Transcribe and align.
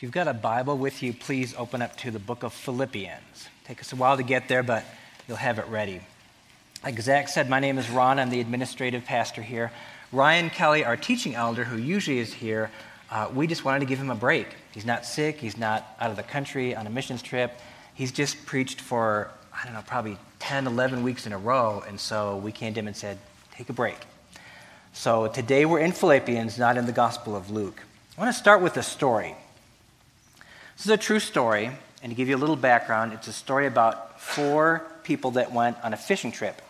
If 0.00 0.04
you've 0.04 0.12
got 0.12 0.28
a 0.28 0.32
Bible 0.32 0.78
with 0.78 1.02
you, 1.02 1.12
please 1.12 1.54
open 1.58 1.82
up 1.82 1.94
to 1.98 2.10
the 2.10 2.18
book 2.18 2.42
of 2.42 2.54
Philippians. 2.54 3.48
Take 3.66 3.80
us 3.80 3.92
a 3.92 3.96
while 3.96 4.16
to 4.16 4.22
get 4.22 4.48
there, 4.48 4.62
but 4.62 4.82
you'll 5.28 5.36
have 5.36 5.58
it 5.58 5.66
ready. 5.66 6.00
Like 6.82 6.98
Zach 7.02 7.28
said, 7.28 7.50
my 7.50 7.60
name 7.60 7.76
is 7.76 7.90
Ron. 7.90 8.18
I'm 8.18 8.30
the 8.30 8.40
administrative 8.40 9.04
pastor 9.04 9.42
here. 9.42 9.70
Ryan 10.10 10.48
Kelly, 10.48 10.86
our 10.86 10.96
teaching 10.96 11.34
elder, 11.34 11.64
who 11.64 11.76
usually 11.76 12.18
is 12.18 12.32
here, 12.32 12.70
uh, 13.10 13.28
we 13.34 13.46
just 13.46 13.62
wanted 13.66 13.80
to 13.80 13.84
give 13.84 13.98
him 13.98 14.08
a 14.08 14.14
break. 14.14 14.46
He's 14.72 14.86
not 14.86 15.04
sick, 15.04 15.36
he's 15.36 15.58
not 15.58 15.94
out 16.00 16.08
of 16.08 16.16
the 16.16 16.22
country 16.22 16.74
on 16.74 16.86
a 16.86 16.90
missions 16.90 17.20
trip. 17.20 17.52
He's 17.92 18.10
just 18.10 18.46
preached 18.46 18.80
for, 18.80 19.30
I 19.52 19.66
don't 19.66 19.74
know, 19.74 19.84
probably 19.86 20.16
10, 20.38 20.66
11 20.66 21.02
weeks 21.02 21.26
in 21.26 21.34
a 21.34 21.38
row, 21.38 21.84
and 21.86 22.00
so 22.00 22.38
we 22.38 22.52
came 22.52 22.72
to 22.72 22.80
him 22.80 22.86
and 22.86 22.96
said, 22.96 23.18
take 23.52 23.68
a 23.68 23.74
break. 23.74 23.98
So 24.94 25.26
today 25.26 25.66
we're 25.66 25.80
in 25.80 25.92
Philippians, 25.92 26.58
not 26.58 26.78
in 26.78 26.86
the 26.86 26.92
Gospel 26.92 27.36
of 27.36 27.50
Luke. 27.50 27.82
I 28.16 28.22
want 28.22 28.34
to 28.34 28.40
start 28.40 28.62
with 28.62 28.78
a 28.78 28.82
story. 28.82 29.36
This 30.80 30.86
is 30.86 30.92
a 30.92 30.96
true 30.96 31.20
story, 31.20 31.70
and 32.02 32.10
to 32.10 32.16
give 32.16 32.30
you 32.30 32.36
a 32.36 32.38
little 32.38 32.56
background, 32.56 33.12
it's 33.12 33.28
a 33.28 33.34
story 33.34 33.66
about 33.66 34.18
four 34.18 34.82
people 35.02 35.32
that 35.32 35.52
went 35.52 35.76
on 35.84 35.92
a 35.92 35.96
fishing 35.98 36.32
trip. 36.32 36.62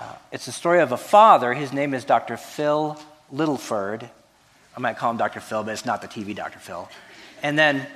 Uh, 0.00 0.14
it's 0.32 0.46
the 0.46 0.52
story 0.52 0.80
of 0.80 0.90
a 0.90 0.96
father. 0.96 1.52
His 1.52 1.70
name 1.70 1.92
is 1.92 2.06
Dr. 2.06 2.38
Phil 2.38 2.98
Littleford. 3.30 4.08
I 4.74 4.80
might 4.80 4.96
call 4.96 5.10
him 5.10 5.18
Dr. 5.18 5.40
Phil, 5.40 5.62
but 5.62 5.72
it's 5.72 5.84
not 5.84 6.00
the 6.00 6.08
TV 6.08 6.34
Dr. 6.34 6.58
Phil. 6.60 6.88
And 7.42 7.58
then 7.58 7.86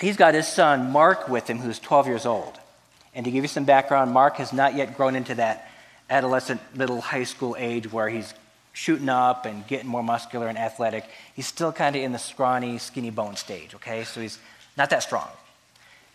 he's 0.00 0.16
got 0.16 0.34
his 0.34 0.46
son, 0.46 0.92
Mark, 0.92 1.28
with 1.28 1.50
him, 1.50 1.58
who's 1.58 1.80
12 1.80 2.06
years 2.06 2.26
old. 2.26 2.56
And 3.12 3.24
to 3.24 3.32
give 3.32 3.42
you 3.42 3.48
some 3.48 3.64
background, 3.64 4.12
Mark 4.12 4.36
has 4.36 4.52
not 4.52 4.76
yet 4.76 4.96
grown 4.96 5.16
into 5.16 5.34
that 5.34 5.68
adolescent 6.08 6.60
middle 6.76 7.00
high 7.00 7.24
school 7.24 7.56
age 7.58 7.90
where 7.90 8.08
he's 8.08 8.32
shooting 8.76 9.08
up 9.08 9.46
and 9.46 9.66
getting 9.66 9.88
more 9.88 10.02
muscular 10.02 10.48
and 10.48 10.58
athletic. 10.58 11.08
He's 11.34 11.46
still 11.46 11.72
kind 11.72 11.96
of 11.96 12.02
in 12.02 12.12
the 12.12 12.18
scrawny, 12.18 12.76
skinny 12.76 13.08
bone 13.08 13.34
stage, 13.36 13.74
okay? 13.74 14.04
So 14.04 14.20
he's 14.20 14.38
not 14.76 14.90
that 14.90 15.02
strong. 15.02 15.28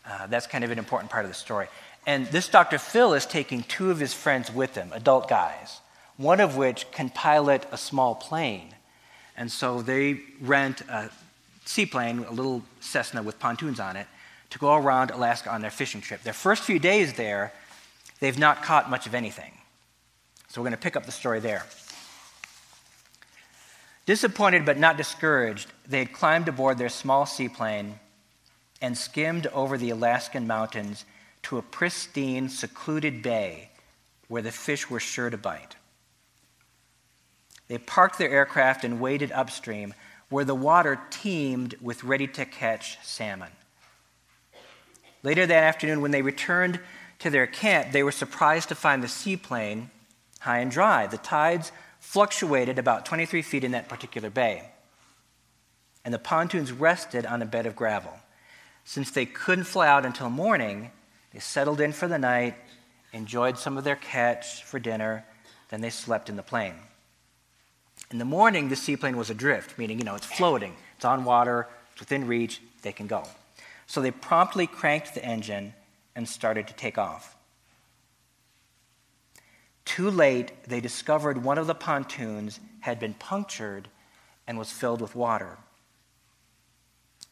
Uh, 0.05 0.27
that's 0.27 0.45
kind 0.45 0.63
of 0.63 0.69
an 0.69 0.77
important 0.77 1.09
part 1.09 1.25
of 1.25 1.31
the 1.31 1.35
story. 1.35 1.69
And 2.05 2.27
this 2.27 2.47
Dr. 2.47 2.77
Phil 2.77 3.15
is 3.15 3.25
taking 3.25 3.63
two 3.63 3.89
of 3.89 3.99
his 3.99 4.13
friends 4.13 4.53
with 4.53 4.75
him, 4.75 4.91
adult 4.93 5.27
guys, 5.27 5.79
one 6.17 6.39
of 6.39 6.55
which 6.55 6.85
can 6.91 7.09
pilot 7.09 7.65
a 7.71 7.77
small 7.79 8.13
plane. 8.13 8.75
And 9.35 9.51
so 9.51 9.81
they 9.81 10.19
rent 10.39 10.81
a 10.81 11.09
seaplane, 11.65 12.19
a 12.19 12.31
little 12.31 12.61
Cessna 12.79 13.23
with 13.23 13.39
pontoons 13.39 13.79
on 13.79 13.95
it, 13.95 14.05
to 14.51 14.59
go 14.59 14.75
around 14.75 15.09
Alaska 15.09 15.49
on 15.49 15.61
their 15.61 15.71
fishing 15.71 15.99
trip. 15.99 16.21
Their 16.21 16.31
first 16.31 16.61
few 16.61 16.77
days 16.77 17.13
there, 17.13 17.53
they've 18.19 18.37
not 18.37 18.61
caught 18.61 18.87
much 18.87 19.07
of 19.07 19.15
anything. 19.15 19.51
So 20.49 20.61
we're 20.61 20.65
going 20.65 20.77
to 20.77 20.83
pick 20.83 20.95
up 20.95 21.07
the 21.07 21.11
story 21.11 21.39
there. 21.39 21.63
Disappointed 24.05 24.65
but 24.65 24.77
not 24.77 24.97
discouraged, 24.97 25.71
they 25.87 25.99
had 25.99 26.13
climbed 26.13 26.47
aboard 26.47 26.77
their 26.77 26.89
small 26.89 27.25
seaplane 27.25 27.99
and 28.81 28.97
skimmed 28.97 29.47
over 29.47 29.77
the 29.77 29.91
Alaskan 29.91 30.47
mountains 30.47 31.05
to 31.43 31.57
a 31.57 31.61
pristine, 31.61 32.49
secluded 32.49 33.21
bay 33.21 33.69
where 34.27 34.41
the 34.41 34.51
fish 34.51 34.89
were 34.89 34.99
sure 34.99 35.29
to 35.29 35.37
bite. 35.37 35.75
They 37.67 37.77
parked 37.77 38.17
their 38.17 38.29
aircraft 38.29 38.83
and 38.83 38.99
waded 38.99 39.31
upstream 39.31 39.93
where 40.29 40.45
the 40.45 40.55
water 40.55 40.99
teemed 41.09 41.75
with 41.81 42.03
ready 42.03 42.27
to 42.27 42.45
catch 42.45 42.97
salmon. 43.03 43.51
Later 45.23 45.45
that 45.45 45.63
afternoon, 45.63 46.01
when 46.01 46.11
they 46.11 46.21
returned 46.21 46.79
to 47.19 47.29
their 47.29 47.45
camp, 47.45 47.91
they 47.91 48.03
were 48.03 48.11
surprised 48.11 48.69
to 48.69 48.75
find 48.75 49.03
the 49.03 49.07
seaplane 49.07 49.91
high 50.39 50.59
and 50.59 50.71
dry. 50.71 51.05
The 51.05 51.17
tides 51.17 51.71
fluctuated 52.11 52.77
about 52.77 53.05
23 53.05 53.41
feet 53.41 53.63
in 53.63 53.71
that 53.71 53.87
particular 53.87 54.29
bay. 54.29 54.69
And 56.03 56.13
the 56.13 56.19
pontoons 56.19 56.73
rested 56.73 57.25
on 57.25 57.41
a 57.41 57.45
bed 57.45 57.65
of 57.65 57.73
gravel. 57.73 58.11
Since 58.83 59.11
they 59.11 59.25
couldn't 59.25 59.63
fly 59.63 59.87
out 59.87 60.05
until 60.05 60.29
morning, 60.29 60.91
they 61.31 61.39
settled 61.39 61.79
in 61.79 61.93
for 61.93 62.09
the 62.09 62.17
night, 62.19 62.55
enjoyed 63.13 63.57
some 63.57 63.77
of 63.77 63.85
their 63.85 63.95
catch 63.95 64.61
for 64.61 64.77
dinner, 64.77 65.23
then 65.69 65.79
they 65.79 65.89
slept 65.89 66.27
in 66.27 66.35
the 66.35 66.43
plane. 66.43 66.75
In 68.11 68.17
the 68.17 68.25
morning, 68.25 68.67
the 68.67 68.75
seaplane 68.75 69.15
was 69.15 69.29
adrift, 69.29 69.77
meaning, 69.77 69.97
you 69.97 70.03
know, 70.03 70.15
it's 70.15 70.25
floating, 70.25 70.75
it's 70.97 71.05
on 71.05 71.23
water, 71.23 71.69
it's 71.93 72.01
within 72.01 72.27
reach, 72.27 72.61
they 72.81 72.91
can 72.91 73.07
go. 73.07 73.23
So 73.87 74.01
they 74.01 74.11
promptly 74.11 74.67
cranked 74.67 75.13
the 75.13 75.23
engine 75.23 75.75
and 76.13 76.27
started 76.27 76.67
to 76.67 76.73
take 76.73 76.97
off. 76.97 77.37
Too 79.85 80.09
late, 80.09 80.63
they 80.65 80.79
discovered 80.79 81.43
one 81.43 81.57
of 81.57 81.67
the 81.67 81.75
pontoons 81.75 82.59
had 82.81 82.99
been 82.99 83.13
punctured 83.13 83.87
and 84.47 84.57
was 84.57 84.71
filled 84.71 85.01
with 85.01 85.15
water. 85.15 85.57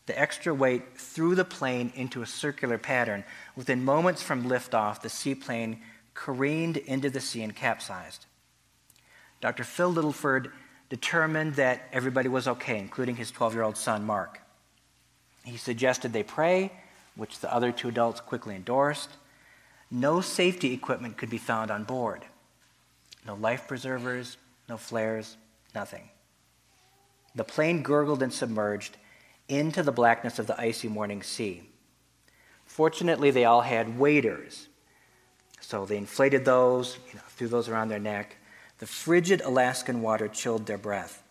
The 0.05 0.19
extra 0.19 0.53
weight 0.53 0.97
threw 0.97 1.35
the 1.35 1.45
plane 1.45 1.91
into 1.95 2.21
a 2.21 2.25
circular 2.25 2.77
pattern. 2.77 3.23
Within 3.55 3.85
moments 3.85 4.23
from 4.23 4.49
liftoff, 4.49 5.01
the 5.01 5.09
seaplane 5.09 5.81
careened 6.15 6.77
into 6.77 7.09
the 7.09 7.21
sea 7.21 7.43
and 7.43 7.55
capsized. 7.55 8.25
Dr. 9.39 9.63
Phil 9.63 9.93
Littleford 9.93 10.51
determined 10.89 11.55
that 11.55 11.87
everybody 11.93 12.27
was 12.27 12.47
okay, 12.47 12.79
including 12.79 13.15
his 13.15 13.31
12 13.31 13.53
year 13.53 13.63
old 13.63 13.77
son, 13.77 14.03
Mark. 14.03 14.41
He 15.43 15.57
suggested 15.57 16.11
they 16.11 16.23
pray, 16.23 16.71
which 17.15 17.39
the 17.39 17.53
other 17.53 17.71
two 17.71 17.89
adults 17.89 18.19
quickly 18.19 18.55
endorsed. 18.55 19.11
No 19.91 20.21
safety 20.21 20.73
equipment 20.73 21.17
could 21.17 21.29
be 21.29 21.37
found 21.37 21.71
on 21.71 21.83
board. 21.83 22.25
No 23.25 23.35
life 23.35 23.67
preservers, 23.67 24.37
no 24.67 24.77
flares, 24.77 25.37
nothing. 25.75 26.09
The 27.35 27.43
plane 27.43 27.83
gurgled 27.83 28.23
and 28.23 28.33
submerged 28.33 28.97
into 29.47 29.83
the 29.83 29.91
blackness 29.91 30.39
of 30.39 30.47
the 30.47 30.59
icy 30.59 30.87
morning 30.87 31.23
sea. 31.23 31.69
Fortunately, 32.65 33.31
they 33.31 33.45
all 33.45 33.61
had 33.61 33.99
waders. 33.99 34.67
So 35.59 35.85
they 35.85 35.97
inflated 35.97 36.45
those, 36.45 36.97
you 37.07 37.15
know, 37.15 37.21
threw 37.29 37.47
those 37.47 37.67
around 37.67 37.89
their 37.89 37.99
neck. 37.99 38.37
The 38.77 38.85
frigid 38.85 39.41
Alaskan 39.41 40.01
water 40.01 40.27
chilled 40.27 40.65
their 40.65 40.77
breath. 40.77 41.23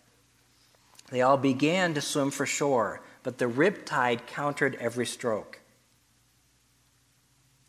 They 1.11 1.23
all 1.23 1.39
began 1.39 1.95
to 1.95 2.01
swim 2.01 2.31
for 2.31 2.45
shore, 2.45 3.01
but 3.23 3.39
the 3.39 3.49
rip 3.49 3.87
tide 3.87 4.27
countered 4.27 4.77
every 4.77 5.07
stroke. 5.07 5.61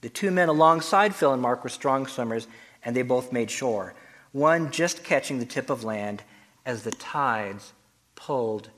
The 0.02 0.10
two 0.10 0.32
men 0.32 0.50
alongside 0.50 1.16
Phil 1.16 1.34
and 1.34 1.42
Mark 1.42 1.64
were 1.64 1.70
strong 1.70 2.08
swimmers, 2.08 2.48
and 2.84 2.96
they 2.96 3.02
both 3.02 3.32
made 3.32 3.50
shore 3.50 3.96
one 4.32 4.72
just 4.72 5.04
catching 5.04 5.40
the 5.40 5.46
tip 5.46 5.70
of 5.70 5.84
land 5.84 6.24
as 6.66 6.84
the 6.84 6.92
tides 6.92 7.74
pulled 8.16 8.70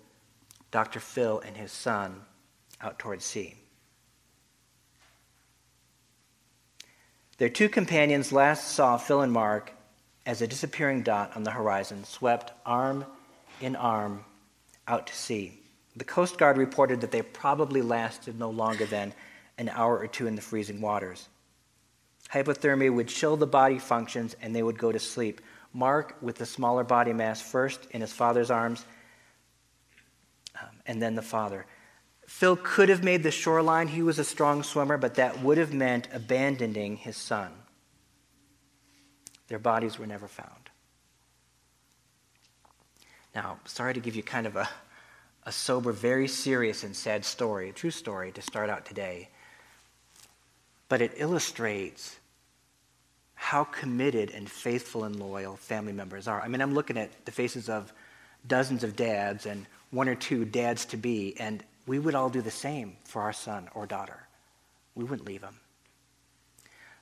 Dr. 0.72 1.00
Phil 1.00 1.40
and 1.40 1.58
his 1.58 1.72
son 1.72 2.22
out 2.80 2.98
toward 2.98 3.22
sea. 3.22 3.56
Their 7.38 7.50
two 7.50 7.70
companions 7.70 8.32
last 8.32 8.70
saw 8.70 8.98
Phil 8.98 9.22
and 9.22 9.32
Mark 9.32 9.74
as 10.26 10.42
a 10.42 10.48
disappearing 10.48 11.02
dot 11.02 11.36
on 11.36 11.44
the 11.44 11.52
horizon 11.52 12.04
swept 12.04 12.52
arm 12.66 13.06
in 13.60 13.76
arm 13.76 14.24
out 14.88 15.08
to 15.08 15.16
sea. 15.16 15.60
The 15.96 16.04
Coast 16.04 16.38
Guard 16.38 16.58
reported 16.58 17.02
that 17.02 17.12
they 17.12 17.22
probably 17.22 17.82
lasted 17.82 18.38
no 18.40 18.50
longer 18.50 18.86
than 18.86 19.14
an 19.58 19.70
hour 19.70 19.98
or 19.98 20.08
two 20.08 20.28
in 20.28 20.36
the 20.36 20.42
freezing 20.42 20.80
waters. 20.80 21.28
Hypothermia 22.34 22.94
would 22.94 23.08
chill 23.08 23.36
the 23.36 23.48
body 23.48 23.80
functions 23.80 24.36
and 24.42 24.56
they 24.56 24.64
would 24.64 24.78
go 24.78 24.92
to 24.92 25.00
sleep. 25.00 25.42
Mark, 25.74 26.16
with 26.22 26.38
the 26.38 26.46
smaller 26.46 26.84
body 26.84 27.14
mass, 27.14 27.42
first 27.42 27.88
in 27.92 28.02
his 28.02 28.12
father's 28.12 28.52
arms, 28.52 28.86
um, 30.60 30.70
and 30.86 31.02
then 31.02 31.16
the 31.16 31.22
father. 31.22 31.66
Phil 32.28 32.56
could 32.56 32.90
have 32.90 33.04
made 33.04 33.24
the 33.24 33.32
shoreline. 33.32 33.88
He 33.88 34.02
was 34.02 34.20
a 34.20 34.24
strong 34.24 34.64
swimmer, 34.64 34.98
but 34.98 35.16
that 35.16 35.42
would 35.42 35.58
have 35.58 35.74
meant 35.74 36.08
abandoning 36.14 36.98
his 36.98 37.18
son. 37.18 37.52
Their 39.48 39.60
bodies 39.60 40.00
were 40.00 40.08
never 40.08 40.28
found. 40.28 40.70
Now, 43.36 43.60
sorry 43.66 43.94
to 43.94 44.00
give 44.00 44.16
you 44.16 44.24
kind 44.24 44.48
of 44.48 44.56
a, 44.56 44.70
a 45.44 45.52
sober, 45.52 45.92
very 45.92 46.30
serious, 46.30 46.84
and 46.84 46.96
sad 46.96 47.26
story, 47.26 47.70
a 47.70 47.74
true 47.74 47.92
story 47.92 48.32
to 48.32 48.42
start 48.42 48.70
out 48.70 48.86
today, 48.86 49.30
but 50.88 51.02
it 51.02 51.14
illustrates 51.16 52.18
how 53.42 53.64
committed 53.64 54.30
and 54.30 54.50
faithful 54.50 55.04
and 55.04 55.20
loyal 55.20 55.58
family 55.58 55.92
members 55.92 56.28
are. 56.28 56.40
I 56.40 56.48
mean, 56.48 56.62
I'm 56.62 56.76
looking 56.76 56.96
at 56.96 57.26
the 57.26 57.32
faces 57.32 57.70
of 57.70 57.92
dozens 58.48 58.84
of 58.84 58.96
dads 58.96 59.48
and 59.48 59.66
one 59.90 60.08
or 60.08 60.14
two 60.14 60.46
dads 60.46 60.86
to 60.86 60.96
be, 60.96 61.36
and 61.40 61.64
we 61.88 61.98
would 61.98 62.14
all 62.14 62.30
do 62.30 62.44
the 62.44 62.52
same 62.52 62.98
for 63.04 63.24
our 63.24 63.34
son 63.34 63.68
or 63.74 63.88
daughter. 63.88 64.28
We 64.94 65.06
wouldn't 65.06 65.28
leave 65.28 65.42
them. 65.42 65.56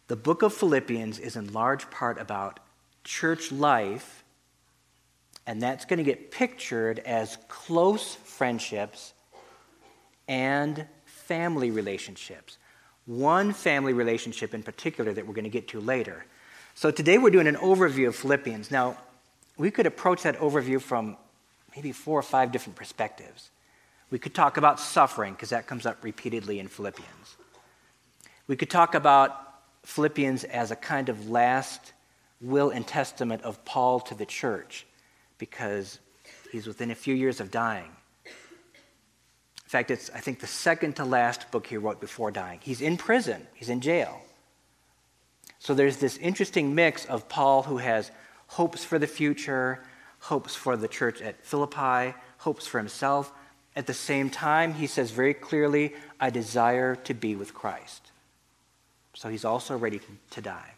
The 0.07 0.15
book 0.15 0.41
of 0.41 0.53
Philippians 0.53 1.19
is 1.19 1.35
in 1.35 1.51
large 1.51 1.91
part 1.91 2.17
about 2.17 2.61
church 3.03 3.51
life, 3.51 4.23
and 5.45 5.61
that's 5.61 5.83
going 5.83 5.97
to 5.97 6.05
get 6.05 6.31
pictured 6.31 6.99
as 6.99 7.37
close 7.49 8.15
friendships 8.15 9.13
and 10.29 10.87
family 11.05 11.69
relationships 11.69 12.57
one 13.09 13.53
family 13.53 13.91
relationship 13.91 14.53
in 14.53 14.61
particular 14.61 15.11
that 15.11 15.25
we're 15.25 15.33
going 15.33 15.43
to 15.43 15.49
get 15.49 15.67
to 15.69 15.79
later. 15.79 16.23
So 16.79 16.91
today 16.91 17.17
we're 17.17 17.29
doing 17.29 17.47
an 17.47 17.57
overview 17.57 18.07
of 18.07 18.15
Philippians. 18.15 18.71
Now, 18.71 18.95
we 19.57 19.69
could 19.69 19.85
approach 19.85 20.23
that 20.23 20.39
overview 20.39 20.81
from 20.81 21.17
maybe 21.75 21.91
four 21.91 22.17
or 22.17 22.23
five 22.23 22.53
different 22.53 22.77
perspectives. 22.77 23.49
We 24.11 24.17
could 24.17 24.33
talk 24.33 24.55
about 24.55 24.79
suffering, 24.79 25.33
because 25.33 25.49
that 25.49 25.67
comes 25.67 25.85
up 25.85 26.01
repeatedly 26.05 26.57
in 26.57 26.69
Philippians. 26.69 27.35
We 28.47 28.55
could 28.55 28.69
talk 28.69 28.95
about 28.95 29.55
Philippians 29.83 30.45
as 30.45 30.71
a 30.71 30.77
kind 30.77 31.09
of 31.09 31.29
last 31.29 31.91
will 32.39 32.69
and 32.69 32.87
testament 32.87 33.41
of 33.41 33.65
Paul 33.65 33.99
to 33.99 34.15
the 34.15 34.25
church, 34.25 34.87
because 35.37 35.99
he's 36.49 36.65
within 36.65 36.91
a 36.91 36.95
few 36.95 37.13
years 37.13 37.41
of 37.41 37.51
dying. 37.51 37.91
In 38.23 38.31
fact, 39.67 39.91
it's, 39.91 40.09
I 40.11 40.21
think, 40.21 40.39
the 40.39 40.47
second 40.47 40.95
to 40.95 41.03
last 41.03 41.51
book 41.51 41.67
he 41.67 41.75
wrote 41.75 41.99
before 41.99 42.31
dying. 42.31 42.59
He's 42.63 42.79
in 42.79 42.95
prison, 42.95 43.47
he's 43.53 43.67
in 43.67 43.81
jail. 43.81 44.21
So 45.59 45.73
there's 45.73 45.97
this 45.97 46.17
interesting 46.17 46.73
mix 46.73 47.05
of 47.05 47.29
Paul 47.29 47.63
who 47.63 47.77
has 47.77 48.11
hopes 48.47 48.83
for 48.83 48.97
the 48.97 49.07
future, 49.07 49.83
hopes 50.19 50.55
for 50.55 50.75
the 50.75 50.87
church 50.87 51.21
at 51.21 51.45
Philippi, 51.45 52.15
hopes 52.39 52.65
for 52.65 52.77
himself. 52.77 53.31
At 53.75 53.85
the 53.85 53.93
same 53.93 54.29
time, 54.29 54.73
he 54.73 54.87
says 54.87 55.11
very 55.11 55.33
clearly, 55.33 55.93
I 56.19 56.29
desire 56.29 56.95
to 56.95 57.13
be 57.13 57.35
with 57.35 57.53
Christ. 57.53 58.11
So 59.13 59.29
he's 59.29 59.45
also 59.45 59.77
ready 59.77 59.99
to 60.31 60.41
die. 60.41 60.73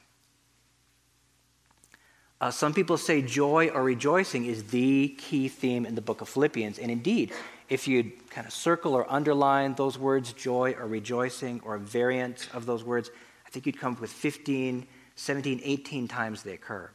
Uh, 2.41 2.49
some 2.49 2.73
people 2.73 2.97
say 2.97 3.21
joy 3.21 3.67
or 3.69 3.83
rejoicing 3.83 4.45
is 4.45 4.63
the 4.63 5.09
key 5.19 5.47
theme 5.47 5.85
in 5.85 5.93
the 5.93 6.01
book 6.01 6.21
of 6.21 6.29
Philippians. 6.29 6.79
And 6.79 6.89
indeed, 6.89 7.31
if 7.69 7.87
you 7.87 8.11
kind 8.31 8.47
of 8.47 8.51
circle 8.51 8.95
or 8.95 9.09
underline 9.11 9.75
those 9.75 9.99
words, 9.99 10.33
joy 10.33 10.73
or 10.73 10.87
rejoicing, 10.87 11.61
or 11.63 11.77
variants 11.77 12.47
of 12.51 12.65
those 12.65 12.83
words, 12.83 13.11
I 13.51 13.53
think 13.53 13.65
you'd 13.65 13.80
come 13.80 13.94
up 13.94 14.01
with 14.01 14.12
15, 14.12 14.88
17, 15.15 15.62
18 15.63 16.07
times 16.07 16.44
they 16.44 16.53
occur. 16.53 16.89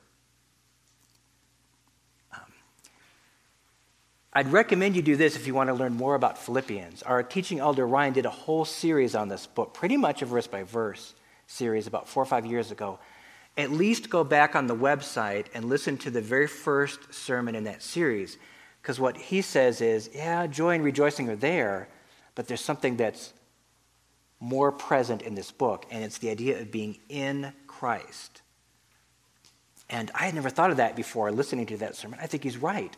Um, 2.33 2.41
I'd 4.33 4.51
recommend 4.51 4.97
you 4.97 5.03
do 5.03 5.17
this 5.17 5.37
if 5.37 5.47
you 5.47 5.55
want 5.55 5.69
to 5.69 5.75
learn 5.75 5.95
more 5.95 6.15
about 6.15 6.39
Philippians. 6.39 7.03
Our 7.03 7.23
teaching 7.23 7.59
elder 7.59 7.87
Ryan 7.87 8.15
did 8.15 8.27
a 8.27 8.31
whole 8.31 8.65
series 8.65 9.15
on 9.15 9.29
this 9.29 9.47
book, 9.47 9.75
pretty 9.75 9.97
much 9.97 10.23
a 10.23 10.27
verse 10.27 10.47
by 10.47 10.63
verse 10.63 11.15
series 11.47 11.87
about 11.87 12.09
four 12.09 12.23
or 12.23 12.27
five 12.27 12.47
years 12.47 12.71
ago 12.71 12.99
at 13.57 13.71
least 13.71 14.11
go 14.11 14.23
back 14.23 14.55
on 14.55 14.67
the 14.67 14.77
website 14.77 15.47
and 15.55 15.65
listen 15.65 15.97
to 15.99 16.11
the 16.11 16.21
very 16.21 16.47
first 16.47 17.13
sermon 17.13 17.55
in 17.55 17.65
that 17.65 17.83
series. 17.83 18.37
Because 18.83 19.01
what 19.01 19.17
he 19.17 19.41
says 19.41 19.81
is, 19.81 20.11
yeah, 20.15 20.47
joy 20.47 20.75
and 20.75 20.85
rejoicing 20.85 21.29
are 21.29 21.37
there, 21.37 21.89
but 22.35 22.47
there's 22.47 22.61
something 22.61 22.97
that's 22.97 23.33
more 24.41 24.71
present 24.71 25.23
in 25.23 25.35
this 25.35 25.51
book, 25.51 25.87
and 25.91 26.05
it's 26.05 26.19
the 26.19 26.31
idea 26.31 26.61
of 26.61 26.71
being 26.71 26.99
in 27.09 27.53
Christ. 27.67 28.43
And 29.89 30.11
I 30.15 30.25
had 30.25 30.35
never 30.35 30.51
thought 30.51 30.71
of 30.71 30.79
that 30.79 30.97
before 30.97 31.31
listening 31.31 31.67
to 31.67 31.77
that 31.79 31.97
sermon. 31.97 32.19
I 32.21 32.27
think 32.27 32.43
he's 32.43 32.59
right. 32.59 32.95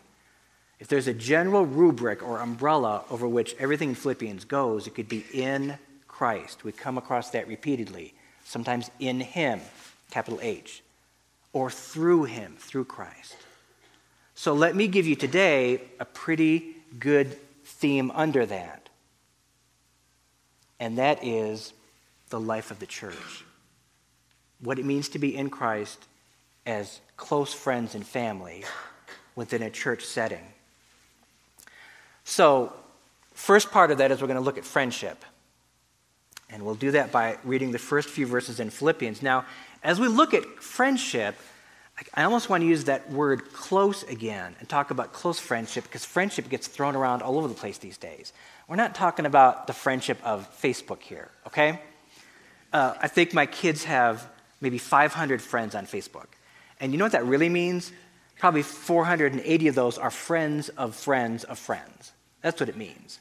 If 0.80 0.88
there's 0.88 1.08
a 1.08 1.14
general 1.14 1.66
rubric 1.66 2.22
or 2.22 2.38
umbrella 2.38 3.04
over 3.10 3.28
which 3.28 3.54
everything 3.58 3.90
in 3.90 3.94
Philippians 3.94 4.44
goes, 4.44 4.86
it 4.86 4.94
could 4.94 5.08
be 5.08 5.24
in 5.32 5.78
Christ. 6.06 6.64
We 6.64 6.72
come 6.72 6.98
across 6.98 7.30
that 7.30 7.48
repeatedly, 7.48 8.14
sometimes 8.44 8.90
in 8.98 9.20
Him 9.20 9.60
capital 10.10 10.38
H, 10.42 10.82
or 11.52 11.70
through 11.70 12.24
him, 12.24 12.56
through 12.58 12.84
Christ. 12.84 13.36
So 14.34 14.54
let 14.54 14.76
me 14.76 14.88
give 14.88 15.06
you 15.06 15.16
today 15.16 15.80
a 15.98 16.04
pretty 16.04 16.76
good 16.98 17.38
theme 17.64 18.10
under 18.14 18.46
that. 18.46 18.87
And 20.80 20.98
that 20.98 21.24
is 21.24 21.72
the 22.30 22.40
life 22.40 22.70
of 22.70 22.78
the 22.78 22.86
church. 22.86 23.44
What 24.60 24.78
it 24.78 24.84
means 24.84 25.08
to 25.10 25.18
be 25.18 25.34
in 25.36 25.50
Christ 25.50 26.04
as 26.66 27.00
close 27.16 27.52
friends 27.52 27.94
and 27.94 28.06
family 28.06 28.64
within 29.34 29.62
a 29.62 29.70
church 29.70 30.04
setting. 30.04 30.44
So, 32.24 32.72
first 33.32 33.70
part 33.70 33.90
of 33.90 33.98
that 33.98 34.10
is 34.10 34.20
we're 34.20 34.26
going 34.26 34.38
to 34.38 34.44
look 34.44 34.58
at 34.58 34.64
friendship. 34.64 35.24
And 36.50 36.64
we'll 36.64 36.74
do 36.74 36.92
that 36.92 37.12
by 37.12 37.38
reading 37.44 37.72
the 37.72 37.78
first 37.78 38.08
few 38.08 38.26
verses 38.26 38.58
in 38.60 38.70
Philippians. 38.70 39.22
Now, 39.22 39.44
as 39.82 40.00
we 40.00 40.08
look 40.08 40.34
at 40.34 40.44
friendship, 40.62 41.36
I 42.14 42.24
almost 42.24 42.48
want 42.48 42.62
to 42.62 42.66
use 42.66 42.84
that 42.84 43.10
word 43.10 43.52
close 43.52 44.02
again 44.04 44.54
and 44.58 44.68
talk 44.68 44.90
about 44.90 45.12
close 45.12 45.38
friendship 45.38 45.84
because 45.84 46.04
friendship 46.04 46.48
gets 46.48 46.66
thrown 46.68 46.96
around 46.96 47.22
all 47.22 47.38
over 47.38 47.48
the 47.48 47.54
place 47.54 47.78
these 47.78 47.98
days. 47.98 48.32
We're 48.68 48.76
not 48.76 48.94
talking 48.94 49.24
about 49.24 49.66
the 49.66 49.72
friendship 49.72 50.18
of 50.22 50.46
Facebook 50.60 51.00
here, 51.00 51.30
okay? 51.46 51.80
Uh, 52.70 52.94
I 53.00 53.08
think 53.08 53.32
my 53.32 53.46
kids 53.46 53.84
have 53.84 54.28
maybe 54.60 54.76
500 54.76 55.40
friends 55.40 55.74
on 55.74 55.86
Facebook. 55.86 56.26
And 56.78 56.92
you 56.92 56.98
know 56.98 57.06
what 57.06 57.12
that 57.12 57.24
really 57.24 57.48
means? 57.48 57.90
Probably 58.38 58.62
480 58.62 59.68
of 59.68 59.74
those 59.74 59.96
are 59.96 60.10
friends 60.10 60.68
of 60.68 60.94
friends 60.94 61.44
of 61.44 61.58
friends. 61.58 62.12
That's 62.42 62.60
what 62.60 62.68
it 62.68 62.76
means. 62.76 63.20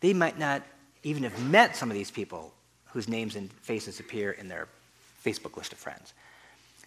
They 0.00 0.14
might 0.14 0.38
not 0.38 0.62
even 1.02 1.24
have 1.24 1.38
met 1.44 1.76
some 1.76 1.90
of 1.90 1.94
these 1.94 2.10
people 2.10 2.52
whose 2.86 3.08
names 3.08 3.36
and 3.36 3.52
faces 3.52 4.00
appear 4.00 4.32
in 4.32 4.48
their 4.48 4.68
Facebook 5.24 5.56
list 5.56 5.72
of 5.72 5.78
friends. 5.78 6.14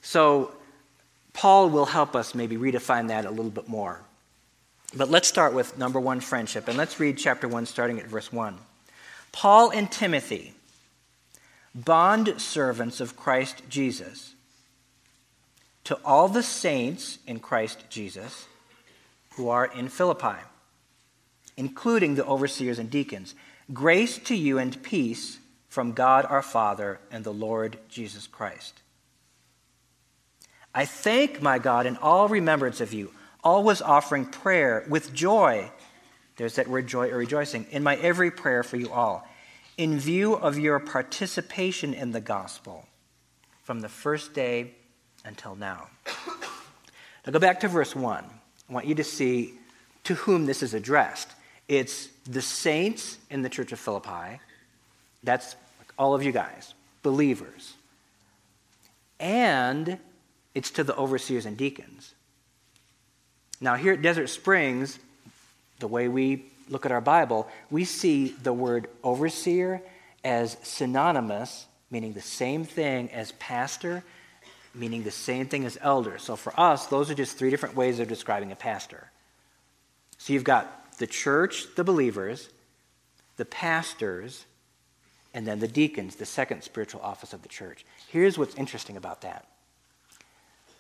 So, 0.02 0.52
Paul 1.34 1.70
will 1.70 1.86
help 1.86 2.16
us 2.16 2.34
maybe 2.34 2.58
redefine 2.58 3.10
that 3.10 3.26
a 3.26 3.30
little 3.30 3.52
bit 3.52 3.68
more. 3.68 4.02
But 4.96 5.10
let's 5.10 5.28
start 5.28 5.54
with 5.54 5.78
number 5.78 6.00
one, 6.00 6.22
friendship. 6.22 6.68
And 6.68 6.78
let's 6.78 7.00
read 7.00 7.18
chapter 7.18 7.48
1, 7.48 7.66
starting 7.66 8.00
at 8.00 8.08
verse 8.08 8.32
1. 8.32 8.58
Paul 9.32 9.72
and 9.72 9.92
Timothy, 9.92 10.54
bond 11.74 12.40
servants 12.40 13.02
of 13.02 13.18
Christ 13.18 13.64
Jesus, 13.68 14.34
to 15.84 16.00
all 16.06 16.30
the 16.30 16.44
saints 16.44 17.20
in 17.28 17.40
Christ 17.40 17.84
Jesus 17.90 18.46
who 19.32 19.50
are 19.50 19.66
in 19.66 19.90
Philippi, 19.90 20.40
including 21.58 22.16
the 22.16 22.26
overseers 22.26 22.80
and 22.80 22.90
deacons, 22.90 23.36
grace 23.74 24.18
to 24.20 24.36
you 24.36 24.58
and 24.58 24.82
peace 24.82 25.40
from 25.68 25.92
God 25.92 26.26
our 26.26 26.42
Father 26.42 27.00
and 27.12 27.26
the 27.26 27.34
Lord 27.34 27.78
Jesus 27.90 28.28
Christ. 28.28 28.82
I 30.74 30.86
thank 30.86 31.42
my 31.42 31.60
God 31.60 31.86
in 31.86 31.98
all 31.98 32.30
remembrance 32.30 32.80
of 32.80 32.94
you, 32.94 33.12
always 33.46 33.82
offering 33.82 34.26
prayer 34.26 34.84
with 34.90 35.14
joy. 35.14 35.70
There's 36.36 36.56
that 36.56 36.68
word 36.68 36.88
joy 36.88 37.10
or 37.12 37.18
rejoicing. 37.18 37.68
In 37.72 37.84
my 37.84 37.96
every 37.98 38.32
prayer 38.32 38.64
for 38.64 38.76
you 38.76 38.92
all, 38.92 39.26
in 39.78 40.00
view 40.00 40.34
of 40.34 40.58
your 40.58 40.80
participation 40.80 41.94
in 41.94 42.12
the 42.12 42.20
gospel 42.20 42.88
from 43.64 43.82
the 43.82 43.90
first 43.90 44.34
day 44.34 44.72
until 45.24 45.56
now. 45.56 45.88
Now 47.26 47.32
go 47.32 47.40
back 47.40 47.60
to 47.62 47.68
verse 47.68 47.96
1. 47.96 48.24
I 48.70 48.74
want 48.74 48.88
you 48.88 48.96
to 48.96 49.04
see 49.04 49.54
to 50.06 50.16
whom 50.16 50.46
this 50.46 50.64
is 50.64 50.74
addressed. 50.74 51.30
It's 51.68 52.10
the 52.26 52.42
saints 52.42 53.18
in 53.30 53.42
the 53.42 53.50
church 53.50 53.72
of 53.72 53.80
Philippi. 53.80 54.40
That's 55.24 55.56
all 55.98 56.14
of 56.14 56.24
you 56.24 56.32
guys, 56.32 56.74
believers. 57.04 57.74
And 59.20 60.00
it's 60.54 60.72
to 60.72 60.84
the 60.84 60.96
overseers 60.96 61.46
and 61.46 61.58
deacons. 61.58 62.15
Now, 63.66 63.74
here 63.74 63.94
at 63.94 64.04
Desert 64.04 64.28
Springs, 64.28 65.00
the 65.80 65.88
way 65.88 66.08
we 66.08 66.46
look 66.70 66.86
at 66.86 66.92
our 66.92 67.02
Bible, 67.02 67.48
we 67.72 67.84
see 67.84 68.28
the 68.28 68.54
word 68.54 68.88
overseer 69.04 69.82
as 70.24 70.56
synonymous, 70.62 71.66
meaning 71.90 72.14
the 72.14 72.22
same 72.22 72.64
thing 72.64 73.10
as 73.10 73.32
pastor, 73.32 74.04
meaning 74.76 75.02
the 75.02 75.10
same 75.10 75.48
thing 75.48 75.66
as 75.66 75.80
elder. 75.82 76.20
So 76.20 76.36
for 76.36 76.54
us, 76.60 76.86
those 76.86 77.10
are 77.10 77.16
just 77.16 77.40
three 77.40 77.50
different 77.50 77.76
ways 77.76 78.00
of 78.00 78.08
describing 78.08 78.52
a 78.52 78.56
pastor. 78.56 79.10
So 80.20 80.34
you've 80.34 80.44
got 80.44 81.00
the 81.00 81.08
church, 81.08 81.66
the 81.76 81.84
believers, 81.84 82.50
the 83.38 83.46
pastors, 83.46 84.46
and 85.34 85.48
then 85.48 85.58
the 85.58 85.68
deacons, 85.68 86.18
the 86.18 86.28
second 86.28 86.62
spiritual 86.62 87.02
office 87.02 87.34
of 87.34 87.42
the 87.42 87.50
church. 87.50 87.84
Here's 88.10 88.38
what's 88.38 88.54
interesting 88.54 88.96
about 88.96 89.22
that. 89.22 89.48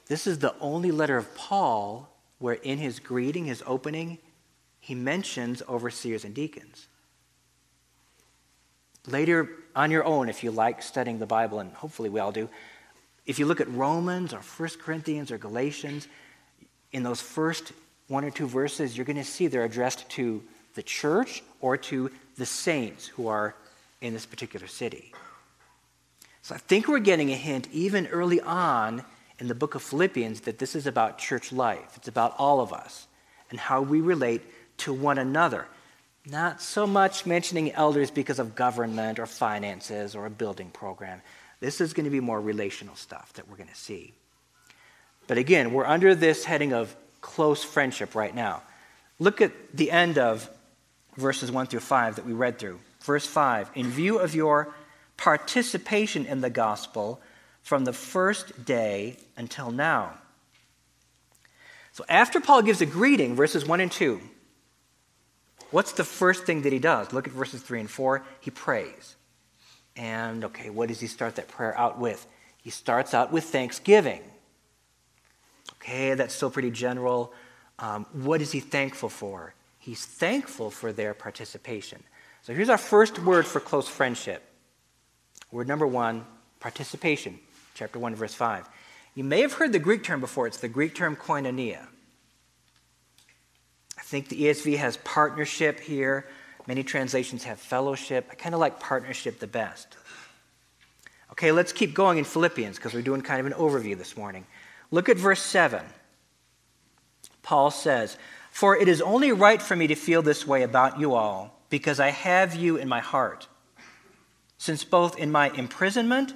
This 0.06 0.28
is 0.28 0.38
the 0.38 0.54
only 0.60 0.92
letter 0.92 1.18
of 1.18 1.34
Paul 1.34 2.12
where, 2.40 2.56
in 2.56 2.78
his 2.78 3.00
greeting, 3.00 3.46
his 3.46 3.64
opening, 3.66 4.18
he 4.80 4.96
mentions 4.96 5.62
overseers 5.68 6.26
and 6.26 6.34
deacons. 6.34 6.88
Later, 9.08 9.50
on 9.76 9.92
your 9.92 10.04
own, 10.04 10.30
if 10.30 10.44
you 10.44 10.52
like 10.52 10.82
studying 10.82 11.20
the 11.20 11.26
Bible, 11.26 11.60
and 11.60 11.72
hopefully 11.74 12.10
we 12.10 12.20
all 12.20 12.32
do, 12.32 12.50
if 13.26 13.40
you 13.40 13.46
look 13.46 13.62
at 13.62 13.70
Romans 13.70 14.34
or 14.34 14.40
1 14.40 14.70
Corinthians 14.82 15.32
or 15.32 15.38
Galatians, 15.38 16.08
in 16.92 17.04
those 17.04 17.22
first 17.22 17.74
one 18.08 18.24
or 18.24 18.32
two 18.32 18.48
verses, 18.48 18.96
you're 18.96 19.06
going 19.06 19.16
to 19.18 19.24
see 19.24 19.48
they're 19.48 19.64
addressed 19.64 20.08
to 20.10 20.44
the 20.76 20.84
church 20.84 21.44
or 21.62 21.78
to 21.78 22.12
the 22.38 22.46
saints 22.46 23.08
who 23.08 23.28
are 23.28 23.56
in 24.02 24.14
this 24.14 24.26
particular 24.26 24.68
city. 24.68 25.14
So 26.42 26.54
I 26.54 26.60
think 26.60 26.88
we're 26.88 27.00
getting 27.00 27.32
a 27.32 27.36
hint 27.36 27.68
even 27.72 28.08
early 28.08 28.40
on 28.40 29.04
in 29.40 29.48
the 29.48 29.56
book 29.56 29.76
of 29.76 29.82
Philippians 29.82 30.42
that 30.42 30.60
this 30.60 30.76
is 30.76 30.88
about 30.88 31.18
church 31.18 31.52
life. 31.52 31.94
It's 31.96 32.08
about 32.08 32.36
all 32.38 32.62
of 32.62 32.72
us 32.72 33.08
and 33.50 33.60
how 33.60 33.82
we 33.82 34.02
relate 34.02 34.42
to 34.78 34.94
one 34.94 35.18
another. 35.18 35.68
Not 36.26 36.62
so 36.62 36.88
much 36.88 37.26
mentioning 37.26 37.72
elders 37.74 38.10
because 38.10 38.40
of 38.40 38.56
government 38.56 39.20
or 39.20 39.26
finances 39.26 40.16
or 40.16 40.26
a 40.26 40.30
building 40.30 40.72
program. 40.72 41.22
This 41.60 41.82
is 41.82 41.94
going 41.94 42.06
to 42.06 42.10
be 42.10 42.20
more 42.20 42.42
relational 42.42 42.96
stuff 42.96 43.34
that 43.34 43.48
we're 43.48 43.58
going 43.58 43.70
to 43.70 43.76
see. 43.76 44.14
But 45.28 45.38
again, 45.38 45.72
we're 45.74 45.86
under 45.86 46.16
this 46.16 46.46
heading 46.46 46.74
of 46.74 46.96
close 47.22 47.64
friendship 47.64 48.16
right 48.16 48.34
now. 48.34 48.64
Look 49.20 49.42
at 49.42 49.52
the 49.74 49.92
end 49.92 50.18
of 50.18 50.50
verses 51.18 51.52
1 51.52 51.68
through 51.68 51.80
5 51.80 52.18
that 52.18 52.26
we 52.26 52.34
read 52.34 52.60
through. 52.60 52.80
Verse 53.02 53.26
5 53.26 53.72
In 53.76 53.90
view 53.90 54.18
of 54.18 54.36
your 54.36 54.74
participation 55.18 56.26
in 56.26 56.42
the 56.42 56.50
gospel 56.50 57.22
from 57.66 57.84
the 57.84 57.94
first 57.94 58.64
day 58.64 59.18
until 59.36 59.72
now. 59.72 60.14
So 61.94 62.06
after 62.08 62.40
Paul 62.40 62.62
gives 62.62 62.80
a 62.80 62.86
greeting, 62.86 63.36
verses 63.36 63.66
1 63.66 63.82
and 63.82 63.92
2, 63.92 64.22
what's 65.72 65.94
the 65.94 66.04
first 66.04 66.44
thing 66.46 66.62
that 66.62 66.72
he 66.72 66.78
does? 66.78 67.12
Look 67.12 67.28
at 67.28 67.34
verses 67.34 67.64
3 67.64 67.80
and 67.80 67.90
4. 67.90 68.24
He 68.40 68.52
prays. 68.52 69.16
And, 69.96 70.46
okay, 70.46 70.70
what 70.70 70.90
does 70.90 71.00
he 71.00 71.08
start 71.08 71.38
that 71.38 71.48
prayer 71.48 71.76
out 71.76 71.98
with? 71.98 72.28
He 72.62 72.70
starts 72.70 73.16
out 73.16 73.32
with 73.32 73.46
thanksgiving. 73.46 74.22
Okay, 75.78 76.14
that's 76.14 76.36
still 76.36 76.52
pretty 76.52 76.70
general. 76.70 77.34
Um, 77.80 78.06
what 78.14 78.44
is 78.44 78.52
he 78.52 78.60
thankful 78.60 79.10
for? 79.10 79.56
He's 79.80 80.06
thankful 80.06 80.70
for 80.70 80.94
their 80.94 81.16
participation. 81.16 82.04
So 82.44 82.54
here's 82.54 82.70
our 82.70 82.78
first 82.78 83.18
word 83.18 83.48
for 83.48 83.60
close 83.60 83.88
friendship. 83.88 84.44
Word 85.52 85.68
number 85.68 85.88
one 85.88 86.28
participation, 86.60 87.40
chapter 87.76 88.00
1, 88.00 88.16
verse 88.16 88.34
5. 88.34 88.68
You 89.14 89.24
may 89.24 89.42
have 89.42 89.54
heard 89.54 89.72
the 89.72 89.80
Greek 89.80 90.04
term 90.04 90.20
before. 90.20 90.48
It's 90.48 90.58
the 90.58 90.68
Greek 90.68 90.96
term 90.96 91.16
koinonia. 91.16 91.86
I 93.98 94.02
think 94.02 94.30
the 94.30 94.44
ESV 94.44 94.78
has 94.78 94.98
partnership 94.98 95.80
here. 95.80 96.28
Many 96.68 96.84
translations 96.84 97.44
have 97.44 97.60
fellowship. 97.60 98.28
I 98.32 98.36
kind 98.36 98.56
of 98.56 98.62
like 98.62 98.80
partnership 98.80 99.40
the 99.40 99.48
best. 99.48 99.98
Okay, 101.32 101.52
let's 101.52 101.74
keep 101.74 101.94
going 101.94 102.18
in 102.18 102.24
Philippians 102.24 102.78
because 102.78 102.94
we're 102.94 103.02
doing 103.02 103.22
kind 103.22 103.40
of 103.40 103.46
an 103.46 103.54
overview 103.54 103.98
this 103.98 104.18
morning. 104.18 104.46
Look 104.90 105.10
at 105.10 105.18
verse 105.18 105.42
7. 105.42 105.84
Paul 107.44 107.72
says, 107.72 108.18
For 108.52 108.76
it 108.76 108.88
is 108.88 109.02
only 109.02 109.32
right 109.32 109.62
for 109.62 109.76
me 109.76 109.88
to 109.88 109.96
feel 109.96 110.22
this 110.22 110.48
way 110.48 110.64
about 110.64 111.00
you 111.00 111.14
all, 111.14 111.60
because 111.70 112.00
I 112.00 112.10
have 112.10 112.56
you 112.56 112.78
in 112.78 112.88
my 112.88 113.00
heart. 113.00 113.48
Since 114.58 114.84
both 114.84 115.18
in 115.18 115.32
my 115.32 115.50
imprisonment 115.50 116.34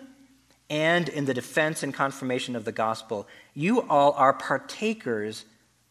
and 0.69 1.09
in 1.09 1.25
the 1.25 1.33
defense 1.33 1.81
and 1.83 1.93
confirmation 1.93 2.55
of 2.55 2.65
the 2.65 2.71
gospel, 2.71 3.27
you 3.53 3.81
all 3.81 4.11
are 4.13 4.33
partakers 4.33 5.45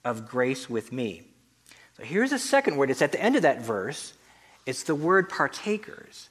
of 0.04 0.28
grace 0.28 0.70
with 0.70 0.92
me. 0.92 1.22
So 1.96 2.04
here's 2.04 2.32
a 2.32 2.38
second 2.38 2.76
word. 2.76 2.90
It's 2.90 3.02
at 3.02 3.12
the 3.12 3.20
end 3.20 3.36
of 3.36 3.42
that 3.42 3.62
verse. 3.62 4.12
It's 4.66 4.84
the 4.84 4.94
word 4.94 5.28
partakers. 5.28 6.28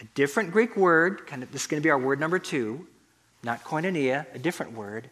A 0.00 0.04
different 0.14 0.50
Greek 0.50 0.76
word, 0.76 1.26
kind 1.26 1.42
of, 1.42 1.52
this 1.52 1.62
is 1.62 1.66
going 1.66 1.80
to 1.80 1.86
be 1.86 1.90
our 1.90 1.98
word 1.98 2.18
number 2.18 2.38
two, 2.38 2.86
not 3.42 3.62
koinonia, 3.62 4.26
a 4.34 4.38
different 4.38 4.72
word. 4.72 5.08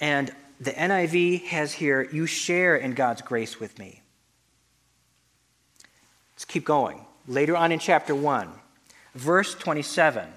And 0.00 0.34
the 0.60 0.72
NIV 0.72 1.44
has 1.44 1.72
here, 1.72 2.08
you 2.10 2.26
share 2.26 2.76
in 2.76 2.94
God's 2.94 3.22
grace 3.22 3.60
with 3.60 3.78
me. 3.78 4.02
Let's 6.34 6.44
keep 6.44 6.64
going. 6.64 7.04
Later 7.28 7.56
on 7.56 7.70
in 7.70 7.78
chapter 7.78 8.14
1, 8.14 8.50
verse 9.14 9.54
27. 9.54 10.28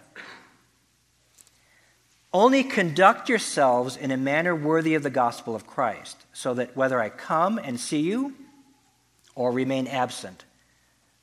Only 2.38 2.64
conduct 2.64 3.30
yourselves 3.30 3.98
in 3.98 4.12
a 4.12 4.16
manner 4.16 4.56
worthy 4.56 4.94
of 4.94 5.02
the 5.02 5.10
gospel 5.10 5.56
of 5.56 5.66
Christ, 5.66 6.24
so 6.34 6.54
that 6.54 6.78
whether 6.78 7.02
I 7.02 7.10
come 7.10 7.58
and 7.58 7.80
see 7.80 8.02
you 8.02 8.36
or 9.34 9.52
remain 9.52 9.88
absent, 9.88 10.46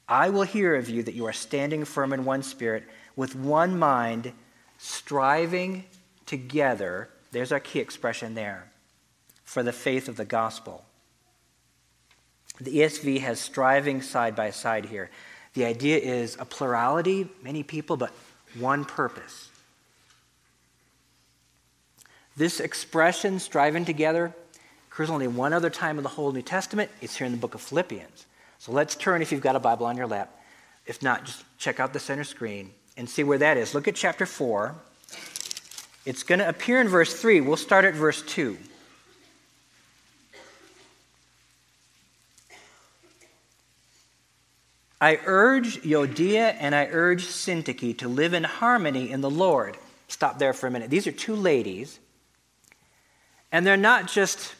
I 0.09 0.31
will 0.31 0.43
hear 0.43 0.75
of 0.75 0.89
you 0.89 1.05
that 1.05 1.15
you 1.15 1.25
are 1.27 1.33
standing 1.33 1.85
firm 1.85 2.13
in 2.13 2.25
one 2.25 2.43
spirit, 2.43 2.83
with 3.15 3.37
one 3.37 3.79
mind, 3.79 4.33
striving 4.79 5.85
together. 6.27 7.09
There's 7.31 7.53
our 7.53 7.61
key 7.61 7.79
expression 7.79 8.35
there 8.35 8.73
for 9.45 9.63
the 9.63 9.73
faith 9.73 10.09
of 10.09 10.17
the 10.17 10.25
gospel. 10.25 10.85
The 12.61 12.79
ESV 12.79 13.21
has 13.21 13.39
striving 13.39 14.03
side 14.03 14.35
by 14.35 14.51
side 14.51 14.87
here. 14.87 15.11
The 15.53 15.65
idea 15.65 15.97
is 15.97 16.37
a 16.41 16.45
plurality, 16.45 17.29
many 17.41 17.63
people, 17.63 17.97
but 17.97 18.11
one 18.59 18.85
purpose. 18.85 19.51
This 22.37 22.61
expression, 22.61 23.39
striving 23.39 23.85
together, 23.85 24.35
occurs 24.91 25.11
only 25.11 25.29
one 25.29 25.53
other 25.53 25.71
time 25.71 25.99
in 25.99 26.03
the 26.03 26.09
whole 26.09 26.33
New 26.33 26.43
Testament. 26.43 26.91
It's 27.01 27.17
here 27.17 27.27
in 27.27 27.33
the 27.33 27.39
book 27.39 27.55
of 27.55 27.61
Philippians. 27.61 28.27
So 28.59 28.73
let's 28.73 28.95
turn, 28.97 29.23
if 29.23 29.31
you've 29.31 29.41
got 29.41 29.57
a 29.57 29.61
Bible 29.61 29.87
on 29.87 29.97
your 29.97 30.07
lap. 30.07 30.41
If 30.87 31.03
not, 31.03 31.25
just 31.25 31.45
check 31.59 31.81
out 31.81 31.93
the 31.93 32.01
center 32.01 32.25
screen 32.25 32.73
and 32.97 33.09
see 33.09 33.25
where 33.25 33.39
that 33.39 33.57
is. 33.57 33.75
Look 33.75 33.89
at 33.89 33.95
chapter 33.95 34.27
4. 34.27 34.75
It's 36.05 36.23
going 36.23 36.41
to 36.41 36.49
appear 36.49 36.81
in 36.81 36.89
verse 36.89 37.15
3. 37.15 37.41
We'll 37.41 37.57
start 37.57 37.85
at 37.85 37.95
verse 37.95 38.23
2. 38.23 38.59
I 45.01 45.21
urge 45.27 45.83
Euodia 45.83 46.57
and 46.59 46.75
I 46.75 46.89
urge 46.91 47.27
Syntyche 47.27 47.99
to 47.99 48.09
live 48.09 48.33
in 48.33 48.45
harmony 48.45 49.11
in 49.11 49.21
the 49.21 49.31
Lord. 49.31 49.77
Stop 50.09 50.39
there 50.39 50.53
for 50.53 50.67
a 50.67 50.71
minute. 50.71 50.89
These 50.91 51.07
are 51.07 51.13
two 51.13 51.35
ladies, 51.35 51.99
and 53.55 53.65
they're 53.65 53.77
not 53.77 54.09
just 54.09 54.53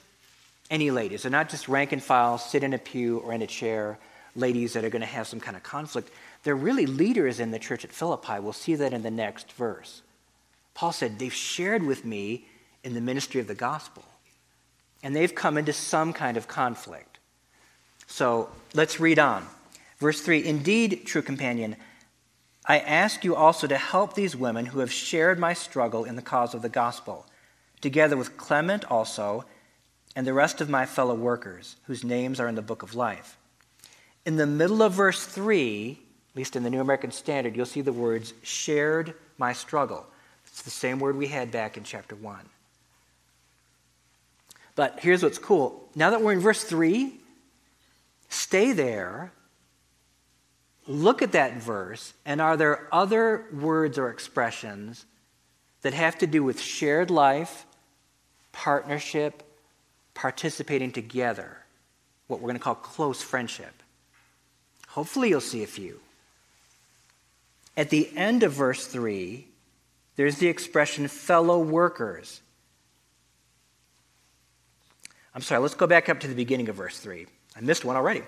any 0.71 0.93
ladies. 0.93 1.23
They're 1.23 1.31
not 1.33 1.49
just 1.49 1.69
rank 1.69 1.91
and 1.91 2.01
file, 2.01 2.39
sit 2.39 2.63
in 2.63 2.73
a 2.73 2.79
pew 2.79 3.19
or 3.19 3.33
in 3.33 3.43
a 3.43 3.47
chair, 3.47 3.99
ladies 4.37 4.75
that 4.75 4.85
are 4.85 4.89
going 4.89 5.01
to 5.01 5.07
have 5.07 5.27
some 5.27 5.41
kind 5.41 5.57
of 5.57 5.65
conflict. 5.65 6.13
They're 6.45 6.55
really 6.55 6.87
leaders 6.87 7.41
in 7.41 7.51
the 7.51 7.59
church 7.59 7.85
at 7.85 7.91
Philippi. 7.91 8.39
We'll 8.39 8.53
see 8.53 8.77
that 8.77 8.93
in 8.93 9.03
the 9.03 9.11
next 9.11 9.51
verse. 9.55 10.03
Paul 10.75 10.93
said, 10.93 11.19
They've 11.19 11.35
shared 11.35 11.83
with 11.83 12.05
me 12.05 12.47
in 12.85 12.95
the 12.95 13.01
ministry 13.01 13.41
of 13.41 13.49
the 13.49 13.55
gospel, 13.57 14.05
and 15.03 15.17
they've 15.17 15.35
come 15.35 15.59
into 15.59 15.73
some 15.73 16.13
kind 16.13 16.37
of 16.37 16.47
conflict. 16.47 17.19
So 18.07 18.49
let's 18.75 19.01
read 19.01 19.19
on. 19.19 19.45
Verse 19.99 20.21
3 20.21 20.45
Indeed, 20.45 21.03
true 21.05 21.23
companion, 21.23 21.75
I 22.65 22.79
ask 22.79 23.25
you 23.25 23.35
also 23.35 23.67
to 23.67 23.77
help 23.77 24.15
these 24.15 24.37
women 24.37 24.67
who 24.67 24.79
have 24.79 24.93
shared 24.93 25.41
my 25.41 25.53
struggle 25.53 26.05
in 26.05 26.15
the 26.15 26.23
cause 26.23 26.55
of 26.55 26.63
the 26.63 26.69
gospel, 26.69 27.27
together 27.85 28.17
with 28.17 28.37
Clement 28.37 28.85
also, 28.91 29.45
and 30.17 30.27
the 30.27 30.33
rest 30.33 30.61
of 30.61 30.69
my 30.69 30.87
fellow 30.87 31.15
workers, 31.15 31.77
whose 31.85 32.03
names 32.03 32.41
are 32.41 32.49
in 32.49 32.57
the 32.57 32.63
book 32.63 32.83
of 32.83 32.97
life. 32.97 33.37
In 34.27 34.35
the 34.35 34.47
middle 34.47 34.83
of 34.83 34.93
verse 34.93 35.25
3, 35.25 35.93
at 36.31 36.37
least 36.37 36.57
in 36.57 36.65
the 36.65 36.71
New 36.71 36.81
American 36.81 37.13
Standard, 37.13 37.55
you'll 37.55 37.67
see 37.67 37.83
the 37.83 37.93
words 37.93 38.35
shared 38.43 39.15
my 39.39 39.53
struggle. 39.53 40.05
It's 40.49 40.63
the 40.63 40.71
same 40.71 40.99
word 40.99 41.17
we 41.17 41.29
had 41.29 41.53
back 41.53 41.77
in 41.77 41.85
chapter 41.85 42.17
1. 42.17 42.39
But 44.75 44.99
here's 44.99 45.23
what's 45.23 45.39
cool. 45.39 45.89
Now 45.95 46.11
that 46.11 46.21
we're 46.21 46.33
in 46.33 46.41
verse 46.41 46.65
3, 46.65 47.13
stay 48.29 48.73
there 48.73 49.31
look 50.87 51.23
at 51.23 51.33
that 51.33 51.55
verse, 51.55 52.15
and 52.25 52.41
are 52.41 52.57
there 52.57 52.89
other 52.93 53.47
words 53.53 53.99
or 53.99 54.11
expressions 54.11 55.07
that 55.83 55.95
have 55.95 56.19
to 56.19 56.27
do 56.27 56.43
with 56.43 56.61
shared 56.61 57.11
life, 57.11 57.67
partnership, 58.55 59.43
participating 60.15 60.93
together, 60.93 61.59
what 62.29 62.41
we're 62.41 62.49
going 62.49 62.59
to 62.59 62.63
call 62.63 62.75
close 62.75 63.21
friendship? 63.23 63.83
Hopefully, 64.89 65.29
you'll 65.29 65.43
see 65.43 65.63
a 65.63 65.67
few. 65.67 66.01
At 67.77 67.91
the 67.91 68.09
end 68.17 68.45
of 68.45 68.53
verse 68.53 68.87
3, 68.87 69.47
there's 70.17 70.39
the 70.39 70.47
expression 70.47 71.09
fellow 71.09 71.59
workers. 71.59 72.41
I'm 75.35 75.43
sorry, 75.43 75.61
let's 75.61 75.75
go 75.75 75.89
back 75.89 76.09
up 76.09 76.21
to 76.21 76.29
the 76.29 76.35
beginning 76.35 76.69
of 76.69 76.77
verse 76.77 76.99
3. 77.01 77.27
I 77.57 77.61
missed 77.61 77.85
one 77.85 77.97
already. 77.97 78.23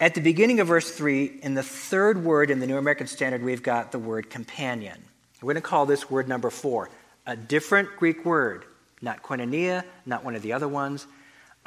At 0.00 0.14
the 0.14 0.22
beginning 0.22 0.60
of 0.60 0.68
verse 0.68 0.90
3, 0.90 1.40
in 1.42 1.54
the 1.54 1.62
third 1.62 2.24
word 2.24 2.50
in 2.50 2.60
the 2.60 2.66
New 2.66 2.78
American 2.78 3.06
Standard, 3.06 3.42
we've 3.42 3.62
got 3.62 3.92
the 3.92 3.98
word 3.98 4.30
companion. 4.30 4.98
We're 5.42 5.52
going 5.52 5.62
to 5.62 5.68
call 5.68 5.86
this 5.86 6.10
word 6.10 6.28
number 6.28 6.50
four, 6.50 6.88
a 7.26 7.36
different 7.36 7.96
Greek 7.96 8.24
word, 8.24 8.64
not 9.00 9.22
koinonia, 9.22 9.84
not 10.06 10.24
one 10.24 10.34
of 10.34 10.42
the 10.42 10.52
other 10.52 10.68
ones, 10.68 11.06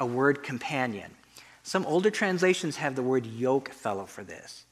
a 0.00 0.06
word 0.06 0.42
companion. 0.42 1.10
Some 1.62 1.86
older 1.86 2.10
translations 2.10 2.76
have 2.76 2.96
the 2.96 3.02
word 3.02 3.24
yoke 3.26 3.70
fellow 3.70 4.06
for 4.06 4.24
this. 4.24 4.64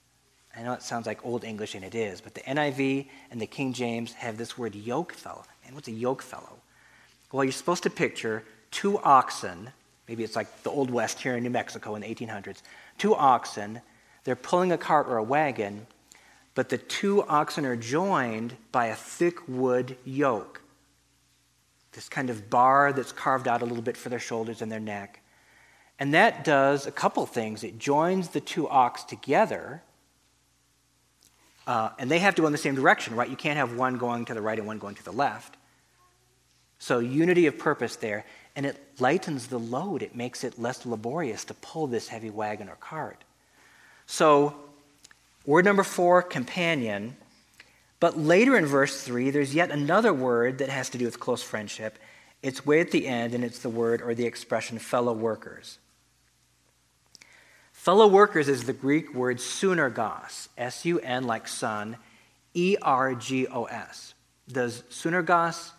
I 0.57 0.63
know 0.63 0.73
it 0.73 0.83
sounds 0.83 1.07
like 1.07 1.25
Old 1.25 1.45
English, 1.45 1.75
and 1.75 1.85
it 1.85 1.95
is, 1.95 2.21
but 2.21 2.35
the 2.35 2.41
NIV 2.41 3.07
and 3.31 3.41
the 3.41 3.47
King 3.47 3.73
James 3.73 4.13
have 4.15 4.37
this 4.37 4.59
word 4.59 4.75
yoke 4.75 5.13
fellow. 5.13 5.45
And 5.65 5.75
what's 5.75 5.89
a 5.89 5.93
yoke 5.93 6.23
fellow? 6.23 6.59
Well, 7.31 7.45
you're 7.45 7.53
supposed 7.53 7.85
to 7.85 7.91
picture 7.91 8.43
two 8.73 8.99
oxen, 8.99 9.71
maybe 10.09 10.25
it's 10.25 10.35
like 10.35 10.63
the 10.65 10.71
Old 10.71 10.91
West 10.91 11.21
here 11.21 11.37
in 11.37 11.45
New 11.45 11.51
Mexico 11.51 11.95
in 11.95 12.03
the 12.03 12.13
1800s, 12.13 12.63
two 12.99 13.15
oxen. 13.15 13.81
They're 14.25 14.35
pulling 14.37 14.73
a 14.73 14.79
cart 14.79 15.07
or 15.07 15.17
a 15.17 15.23
wagon, 15.23 15.87
but 16.57 16.69
the 16.69 16.79
two 16.79 17.23
oxen 17.23 17.65
are 17.65 17.77
joined 17.77 18.57
by 18.73 18.87
a 18.87 18.97
thick 18.97 19.37
wood 19.47 19.97
yoke. 20.05 20.61
This 21.93 22.09
kind 22.09 22.31
of 22.31 22.51
bar 22.51 22.93
that's 22.93 23.13
carved 23.13 23.49
out 23.49 23.63
a 23.63 23.65
little 23.65 23.83
bit 23.83 23.97
for 23.97 24.09
their 24.09 24.19
shoulders 24.19 24.63
and 24.63 24.71
their 24.71 24.81
neck. 24.81 25.21
And 25.99 26.15
that 26.15 26.45
does 26.45 26.87
a 26.87 26.93
couple 26.93 27.27
things. 27.27 27.63
It 27.63 27.79
joins 27.79 28.29
the 28.29 28.41
two 28.41 28.69
ox 28.69 29.05
together, 29.05 29.83
uh, 31.67 31.91
and 31.99 32.11
they 32.11 32.21
have 32.21 32.35
to 32.37 32.43
go 32.43 32.47
in 32.47 32.53
the 32.53 32.59
same 32.59 32.75
direction, 32.75 33.15
right? 33.15 33.29
You 33.29 33.37
can't 33.37 33.59
have 33.59 33.77
one 33.77 33.99
going 33.99 34.25
to 34.27 34.35
the 34.35 34.41
right 34.41 34.59
and 34.59 34.67
one 34.67 34.79
going 34.79 34.95
to 34.95 35.05
the 35.05 35.13
left. 35.13 35.57
So, 36.79 36.99
unity 37.01 37.47
of 37.47 37.59
purpose 37.59 37.97
there 37.97 38.25
and 38.57 38.67
it 38.67 38.77
lightens 38.99 39.47
the 39.47 39.59
load. 39.59 40.03
It 40.03 40.15
makes 40.17 40.45
it 40.45 40.59
less 40.59 40.85
laborious 40.85 41.45
to 41.47 41.55
pull 41.55 41.87
this 41.87 42.09
heavy 42.09 42.31
wagon 42.31 42.69
or 42.69 42.77
cart. 42.77 43.23
So, 44.07 44.55
word 45.47 45.65
number 45.65 45.83
four, 45.83 46.23
companion. 46.23 47.17
But 48.01 48.19
later 48.19 48.57
in 48.57 48.65
verse 48.65 49.03
3, 49.03 49.31
there's 49.31 49.55
yet 49.55 49.71
another 49.71 50.13
word 50.13 50.59
that 50.59 50.71
has 50.71 50.89
to 50.91 50.99
do 50.99 51.05
with 51.05 51.21
close 51.21 51.43
friendship. 51.43 51.99
It's 52.43 52.65
way 52.65 52.81
at 52.81 52.91
the 52.91 53.07
end, 53.07 53.35
and 53.35 53.45
it's 53.45 53.59
the 53.59 53.69
word 53.69 54.01
or 54.01 54.15
the 54.15 54.25
expression 54.25 54.79
fellow 54.79 55.13
workers. 55.13 55.79
Fellow 57.73 58.07
workers 58.07 58.49
is 58.49 58.65
the 58.65 58.73
Greek 58.73 59.15
word 59.15 59.37
sunergos, 59.37 60.49
S 60.57 60.85
U 60.87 60.99
N 60.99 61.25
like 61.25 61.47
son, 61.47 61.99
E 62.55 62.77
R 62.81 63.15
G 63.15 63.47
O 63.47 63.65
S. 63.65 64.15
Does 64.49 64.83
sunergos 64.91 65.71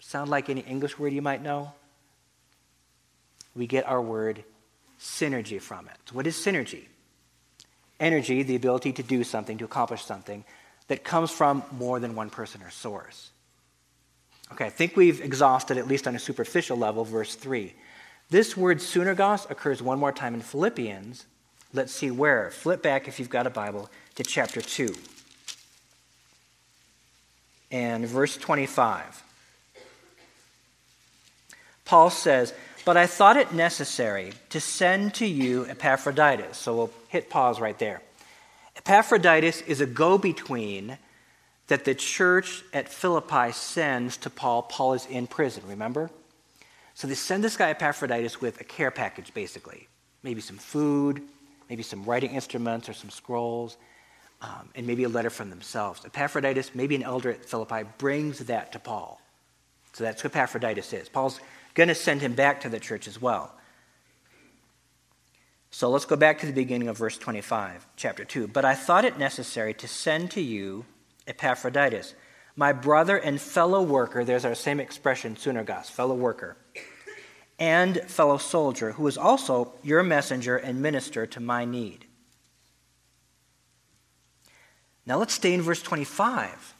sound 0.00 0.30
like 0.30 0.50
any 0.50 0.60
English 0.62 0.98
word 0.98 1.12
you 1.12 1.22
might 1.22 1.42
know? 1.42 1.72
We 3.54 3.68
get 3.68 3.86
our 3.86 4.02
word 4.02 4.44
synergy 5.00 5.60
from 5.60 5.86
it. 5.88 6.12
What 6.12 6.26
is 6.26 6.36
synergy? 6.36 6.86
Energy, 8.00 8.42
the 8.42 8.56
ability 8.56 8.92
to 8.92 9.02
do 9.02 9.24
something, 9.24 9.58
to 9.58 9.64
accomplish 9.64 10.04
something 10.04 10.44
that 10.88 11.04
comes 11.04 11.30
from 11.30 11.62
more 11.72 12.00
than 12.00 12.14
one 12.14 12.30
person 12.30 12.62
or 12.62 12.70
source. 12.70 13.30
Okay, 14.52 14.66
I 14.66 14.70
think 14.70 14.96
we've 14.96 15.20
exhausted, 15.20 15.76
at 15.76 15.86
least 15.86 16.08
on 16.08 16.16
a 16.16 16.18
superficial 16.18 16.76
level, 16.76 17.04
verse 17.04 17.34
3. 17.34 17.74
This 18.30 18.56
word 18.56 18.78
sunergos 18.78 19.48
occurs 19.50 19.82
one 19.82 19.98
more 19.98 20.12
time 20.12 20.34
in 20.34 20.40
Philippians. 20.40 21.26
Let's 21.72 21.92
see 21.92 22.10
where. 22.10 22.50
Flip 22.50 22.82
back, 22.82 23.08
if 23.08 23.18
you've 23.18 23.30
got 23.30 23.46
a 23.46 23.50
Bible, 23.50 23.90
to 24.16 24.24
chapter 24.24 24.60
2 24.60 24.94
and 27.70 28.06
verse 28.06 28.36
25. 28.36 29.22
Paul 31.84 32.10
says, 32.10 32.52
But 32.84 32.96
I 32.96 33.06
thought 33.06 33.36
it 33.36 33.52
necessary 33.52 34.32
to 34.50 34.60
send 34.60 35.14
to 35.14 35.26
you 35.26 35.66
Epaphroditus. 35.66 36.56
So 36.56 36.76
we'll 36.76 36.90
hit 37.08 37.30
pause 37.30 37.60
right 37.60 37.78
there. 37.78 38.02
Epaphroditus 38.88 39.60
is 39.66 39.82
a 39.82 39.86
go 39.86 40.16
between 40.16 40.96
that 41.66 41.84
the 41.84 41.94
church 41.94 42.64
at 42.72 42.88
Philippi 42.88 43.52
sends 43.52 44.16
to 44.16 44.30
Paul. 44.30 44.62
Paul 44.62 44.94
is 44.94 45.04
in 45.04 45.26
prison, 45.26 45.62
remember? 45.66 46.08
So 46.94 47.06
they 47.06 47.14
send 47.14 47.44
this 47.44 47.58
guy 47.58 47.68
Epaphroditus 47.68 48.40
with 48.40 48.62
a 48.62 48.64
care 48.64 48.90
package, 48.90 49.34
basically. 49.34 49.88
Maybe 50.22 50.40
some 50.40 50.56
food, 50.56 51.20
maybe 51.68 51.82
some 51.82 52.02
writing 52.04 52.30
instruments 52.30 52.88
or 52.88 52.94
some 52.94 53.10
scrolls, 53.10 53.76
um, 54.40 54.70
and 54.74 54.86
maybe 54.86 55.04
a 55.04 55.08
letter 55.10 55.28
from 55.28 55.50
themselves. 55.50 56.00
Epaphroditus, 56.06 56.74
maybe 56.74 56.94
an 56.94 57.02
elder 57.02 57.32
at 57.32 57.44
Philippi, 57.44 57.82
brings 57.98 58.38
that 58.38 58.72
to 58.72 58.78
Paul. 58.78 59.20
So 59.92 60.02
that's 60.02 60.22
who 60.22 60.28
Epaphroditus 60.28 60.94
is. 60.94 61.10
Paul's 61.10 61.40
going 61.74 61.90
to 61.90 61.94
send 61.94 62.22
him 62.22 62.32
back 62.32 62.62
to 62.62 62.70
the 62.70 62.80
church 62.80 63.06
as 63.06 63.20
well. 63.20 63.52
So 65.70 65.90
let's 65.90 66.04
go 66.06 66.16
back 66.16 66.38
to 66.40 66.46
the 66.46 66.52
beginning 66.52 66.88
of 66.88 66.96
verse 66.96 67.18
25, 67.18 67.86
chapter 67.96 68.24
2. 68.24 68.48
But 68.48 68.64
I 68.64 68.74
thought 68.74 69.04
it 69.04 69.18
necessary 69.18 69.74
to 69.74 69.88
send 69.88 70.30
to 70.32 70.40
you 70.40 70.86
Epaphroditus, 71.26 72.14
my 72.56 72.72
brother 72.72 73.16
and 73.16 73.40
fellow 73.40 73.82
worker, 73.82 74.24
there's 74.24 74.44
our 74.44 74.54
same 74.54 74.80
expression, 74.80 75.36
sunergos, 75.36 75.90
fellow 75.90 76.14
worker, 76.14 76.56
and 77.58 77.98
fellow 78.08 78.38
soldier, 78.38 78.92
who 78.92 79.06
is 79.06 79.16
also 79.16 79.72
your 79.82 80.02
messenger 80.02 80.56
and 80.56 80.82
minister 80.82 81.26
to 81.26 81.38
my 81.38 81.64
need. 81.64 82.06
Now 85.06 85.18
let's 85.18 85.34
stay 85.34 85.54
in 85.54 85.62
verse 85.62 85.82
25. 85.82 86.74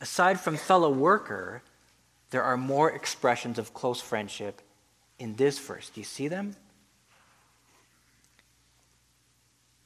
Aside 0.00 0.40
from 0.40 0.56
fellow 0.56 0.90
worker, 0.90 1.62
there 2.30 2.42
are 2.42 2.56
more 2.56 2.90
expressions 2.90 3.58
of 3.58 3.72
close 3.72 4.00
friendship 4.00 4.60
in 5.18 5.36
this 5.36 5.58
verse. 5.58 5.88
Do 5.88 6.00
you 6.00 6.04
see 6.04 6.28
them? 6.28 6.56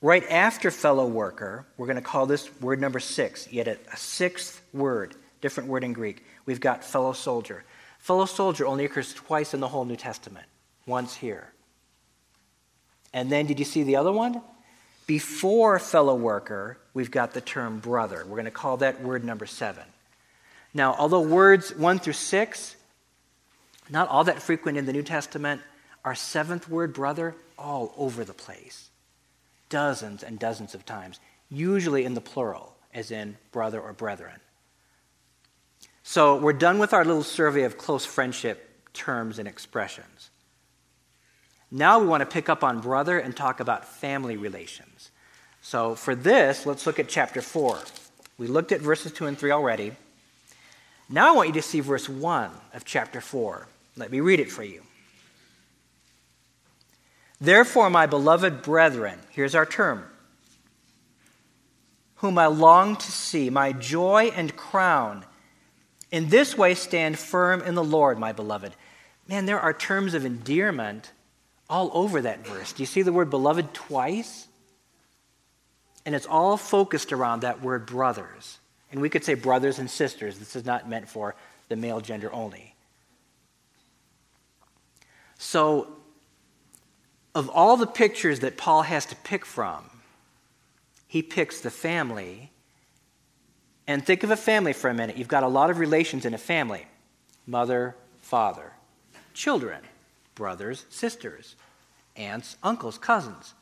Right 0.01 0.25
after 0.31 0.71
fellow 0.71 1.07
worker, 1.07 1.67
we're 1.77 1.87
going 1.87 1.97
to 1.97 2.03
call 2.03 2.27
this 2.27 2.49
word 2.61 2.81
number 2.81 3.01
six, 3.01 3.51
yet 3.53 3.67
a, 3.67 3.97
sixth 3.97 4.63
word, 4.73 5.17
different 5.41 5.69
word 5.69 5.83
in 5.83 5.93
Greek. 5.93 6.25
We've 6.47 6.61
got 6.61 6.85
fellow 6.85 7.13
soldier. 7.13 7.65
Fellow 7.99 8.27
soldier 8.27 8.65
only 8.65 8.85
occurs 8.85 9.13
twice 9.13 9.55
in 9.55 9.61
the 9.61 9.67
whole 9.67 9.85
New 9.85 9.97
Testament, 9.97 10.47
once 10.87 11.17
here. 11.17 11.53
And 13.13 13.31
then 13.31 13.47
did 13.47 13.59
you 13.59 13.65
see 13.65 13.83
the 13.83 13.97
other 13.97 14.13
one? 14.13 14.41
Before 15.09 15.81
fellow 15.81 16.15
worker, 16.15 16.79
we've 16.95 17.11
got 17.11 17.33
the 17.33 17.41
term 17.41 17.81
brother. 17.81 18.19
We're 18.19 18.37
going 18.37 18.45
to 18.45 18.53
call 18.53 18.77
that 18.77 19.03
word 19.03 19.25
number 19.25 19.47
seven. 19.47 19.85
Now, 20.73 20.95
although 20.97 21.23
words 21.23 21.75
one 21.75 21.99
through 21.99 22.13
six, 22.13 22.77
not 23.91 24.09
all 24.09 24.23
that 24.25 24.43
frequent 24.43 24.79
in 24.79 24.87
the 24.87 24.93
New 24.93 25.03
Testament, 25.03 25.61
our 26.05 26.15
seventh 26.15 26.69
word, 26.69 26.93
brother, 26.93 27.35
all 27.59 27.93
over 27.97 28.23
the 28.23 28.35
place 28.35 28.91
dozens 29.69 30.23
and 30.23 30.39
dozens 30.39 30.75
of 30.75 30.85
times, 30.85 31.21
usually 31.51 32.05
in 32.05 32.15
the 32.15 32.21
plural, 32.21 32.77
as 32.93 33.11
in 33.11 33.37
brother 33.53 33.81
or 33.81 33.93
brethren. 33.93 34.41
So 36.03 36.37
we're 36.37 36.55
done 36.55 36.79
with 36.79 36.95
our 36.95 37.05
little 37.05 37.23
survey 37.23 37.65
of 37.65 37.77
close 37.77 38.05
friendship 38.05 38.93
terms 38.95 39.39
and 39.39 39.47
expressions. 39.47 40.31
Now 41.71 41.99
we 41.99 42.07
want 42.07 42.23
to 42.23 42.27
pick 42.27 42.49
up 42.49 42.65
on 42.65 42.81
brother 42.81 43.19
and 43.19 43.37
talk 43.37 43.61
about 43.61 43.87
family 43.87 44.37
relations. 44.37 45.11
So 45.61 45.95
for 45.95 46.15
this, 46.15 46.65
let's 46.65 46.87
look 46.87 46.99
at 46.99 47.09
chapter 47.09 47.43
4. 47.43 47.79
We 48.39 48.47
looked 48.47 48.73
at 48.73 48.81
verses 48.81 49.13
2 49.13 49.27
and 49.27 49.39
3 49.39 49.51
already. 49.51 49.93
Now 51.11 51.29
I 51.29 51.37
want 51.37 51.49
you 51.49 51.55
to 51.55 51.63
see 51.63 51.81
verse 51.81 52.09
1 52.09 52.51
of 52.73 52.85
chapter 52.85 53.21
4. 53.21 53.67
Let 53.97 54.11
me 54.11 54.21
read 54.21 54.41
it 54.41 54.51
for 54.51 54.63
you. 54.63 54.83
Therefore, 57.41 57.89
my 57.89 58.07
beloved 58.07 58.63
brethren, 58.63 59.19
here's 59.31 59.55
our 59.55 59.67
term, 59.67 60.05
whom 62.17 62.37
I 62.39 62.47
long 62.47 62.97
to 62.97 63.13
see, 63.13 63.49
my 63.49 63.73
joy 63.73 64.33
and 64.35 64.57
crown, 64.57 65.25
in 66.11 66.29
this 66.31 66.57
way 66.57 66.75
stand 66.75 67.19
firm 67.19 67.63
in 67.63 67.75
the 67.75 67.85
Lord, 67.85 68.19
my 68.19 68.33
beloved. 68.33 68.73
Man, 69.29 69.47
there 69.47 69.61
are 69.61 69.73
terms 69.73 70.15
of 70.15 70.25
endearment 70.25 71.13
all 71.71 71.91
over 71.93 72.23
that 72.23 72.47
verse. 72.47 72.73
Do 72.73 72.83
you 72.83 72.87
see 72.87 73.03
the 73.03 73.13
word 73.13 73.31
beloved 73.31 73.75
twice? 73.75 74.49
And 76.07 76.15
it's 76.15 76.27
all 76.27 76.57
focused 76.57 77.13
around 77.13 77.41
that 77.41 77.61
word 77.61 77.85
brothers. 77.85 78.59
And 78.91 79.03
we 79.03 79.11
could 79.11 79.25
say 79.25 79.35
brothers 79.35 79.79
and 79.79 79.91
sisters. 79.91 80.39
This 80.39 80.57
is 80.57 80.65
not 80.65 80.89
meant 80.89 81.09
for 81.09 81.35
the 81.69 81.77
male 81.77 82.01
gender 82.01 82.33
only. 82.33 82.75
So 85.37 85.98
of 87.35 87.49
all 87.51 87.77
the 87.77 87.87
pictures 87.87 88.41
that 88.41 88.57
Paul 88.57 88.83
has 88.83 89.07
to 89.07 89.17
pick 89.17 89.45
from, 89.45 89.85
he 91.07 91.23
picks 91.23 91.61
the 91.61 91.71
family. 91.71 92.51
And 93.87 94.05
think 94.05 94.23
of 94.23 94.31
a 94.31 94.37
family 94.37 94.75
for 94.75 94.91
a 94.91 94.95
minute. 94.95 95.17
You've 95.17 95.29
got 95.29 95.43
a 95.43 95.49
lot 95.49 95.71
of 95.71 95.79
relations 95.79 96.27
in 96.27 96.35
a 96.35 96.39
family 96.39 96.87
mother, 97.47 97.97
father, 98.19 98.73
children, 99.33 99.81
brothers, 100.35 100.85
sisters, 100.91 101.57
aunts, 102.17 102.57
uncles, 102.63 102.99
cousins, 102.99 103.55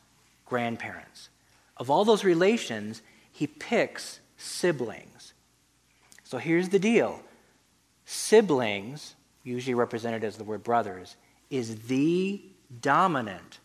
grandparents. 0.44 1.28
Of 1.76 1.90
all 1.90 2.04
those 2.04 2.24
relations, 2.24 3.02
he 3.30 3.46
picks 3.46 4.18
siblings. 4.36 5.34
So 6.24 6.38
here's 6.38 6.70
the 6.70 6.78
deal 6.78 7.20
siblings, 8.04 9.14
usually 9.44 9.74
represented 9.74 10.24
as 10.24 10.36
the 10.36 10.44
word 10.44 10.64
brothers, 10.64 11.16
is 11.50 11.82
the 11.82 12.42
dominant, 12.80 13.58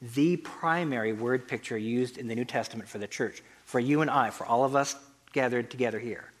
the 0.00 0.36
primary 0.36 1.12
word 1.12 1.48
picture 1.48 1.76
used 1.76 2.18
in 2.18 2.28
the 2.28 2.34
New 2.34 2.44
Testament 2.44 2.88
for 2.88 2.98
the 2.98 3.06
church, 3.06 3.42
for 3.64 3.80
you 3.80 4.00
and 4.00 4.10
I, 4.10 4.30
for 4.30 4.46
all 4.46 4.64
of 4.64 4.76
us 4.76 4.94
gathered 5.32 5.70
together 5.70 5.98
here. 5.98 6.32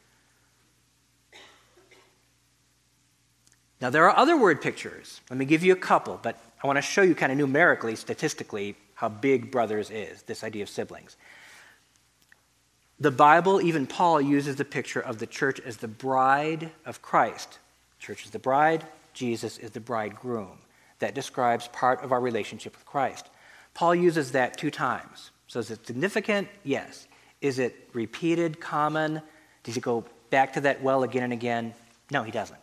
Now, 3.80 3.90
there 3.90 4.08
are 4.08 4.16
other 4.16 4.36
word 4.36 4.60
pictures. 4.60 5.20
Let 5.30 5.38
me 5.38 5.44
give 5.44 5.62
you 5.62 5.72
a 5.72 5.76
couple, 5.76 6.18
but 6.22 6.36
I 6.62 6.66
want 6.66 6.78
to 6.78 6.82
show 6.82 7.02
you 7.02 7.14
kind 7.14 7.30
of 7.30 7.38
numerically, 7.38 7.94
statistically, 7.94 8.76
how 8.94 9.08
big 9.08 9.52
brothers 9.52 9.90
is, 9.90 10.22
this 10.22 10.42
idea 10.42 10.64
of 10.64 10.68
siblings. 10.68 11.16
The 12.98 13.12
Bible, 13.12 13.60
even 13.60 13.86
Paul, 13.86 14.20
uses 14.20 14.56
the 14.56 14.64
picture 14.64 15.00
of 15.00 15.18
the 15.18 15.26
church 15.26 15.60
as 15.60 15.76
the 15.76 15.86
bride 15.86 16.72
of 16.84 17.00
Christ. 17.02 17.60
Church 18.00 18.24
is 18.24 18.32
the 18.32 18.40
bride, 18.40 18.84
Jesus 19.12 19.58
is 19.58 19.70
the 19.70 19.80
bridegroom 19.80 20.58
that 20.98 21.14
describes 21.14 21.68
part 21.68 22.02
of 22.02 22.12
our 22.12 22.20
relationship 22.20 22.74
with 22.74 22.84
Christ. 22.86 23.28
Paul 23.74 23.94
uses 23.94 24.32
that 24.32 24.56
two 24.56 24.70
times. 24.70 25.30
So 25.46 25.60
is 25.60 25.70
it 25.70 25.86
significant? 25.86 26.48
Yes. 26.64 27.06
Is 27.40 27.58
it 27.58 27.88
repeated, 27.92 28.60
common? 28.60 29.22
Does 29.62 29.74
he 29.74 29.80
go 29.80 30.04
back 30.30 30.54
to 30.54 30.60
that 30.62 30.82
well 30.82 31.02
again 31.02 31.22
and 31.22 31.32
again? 31.32 31.74
No, 32.10 32.22
he 32.22 32.30
doesn't. 32.30 32.58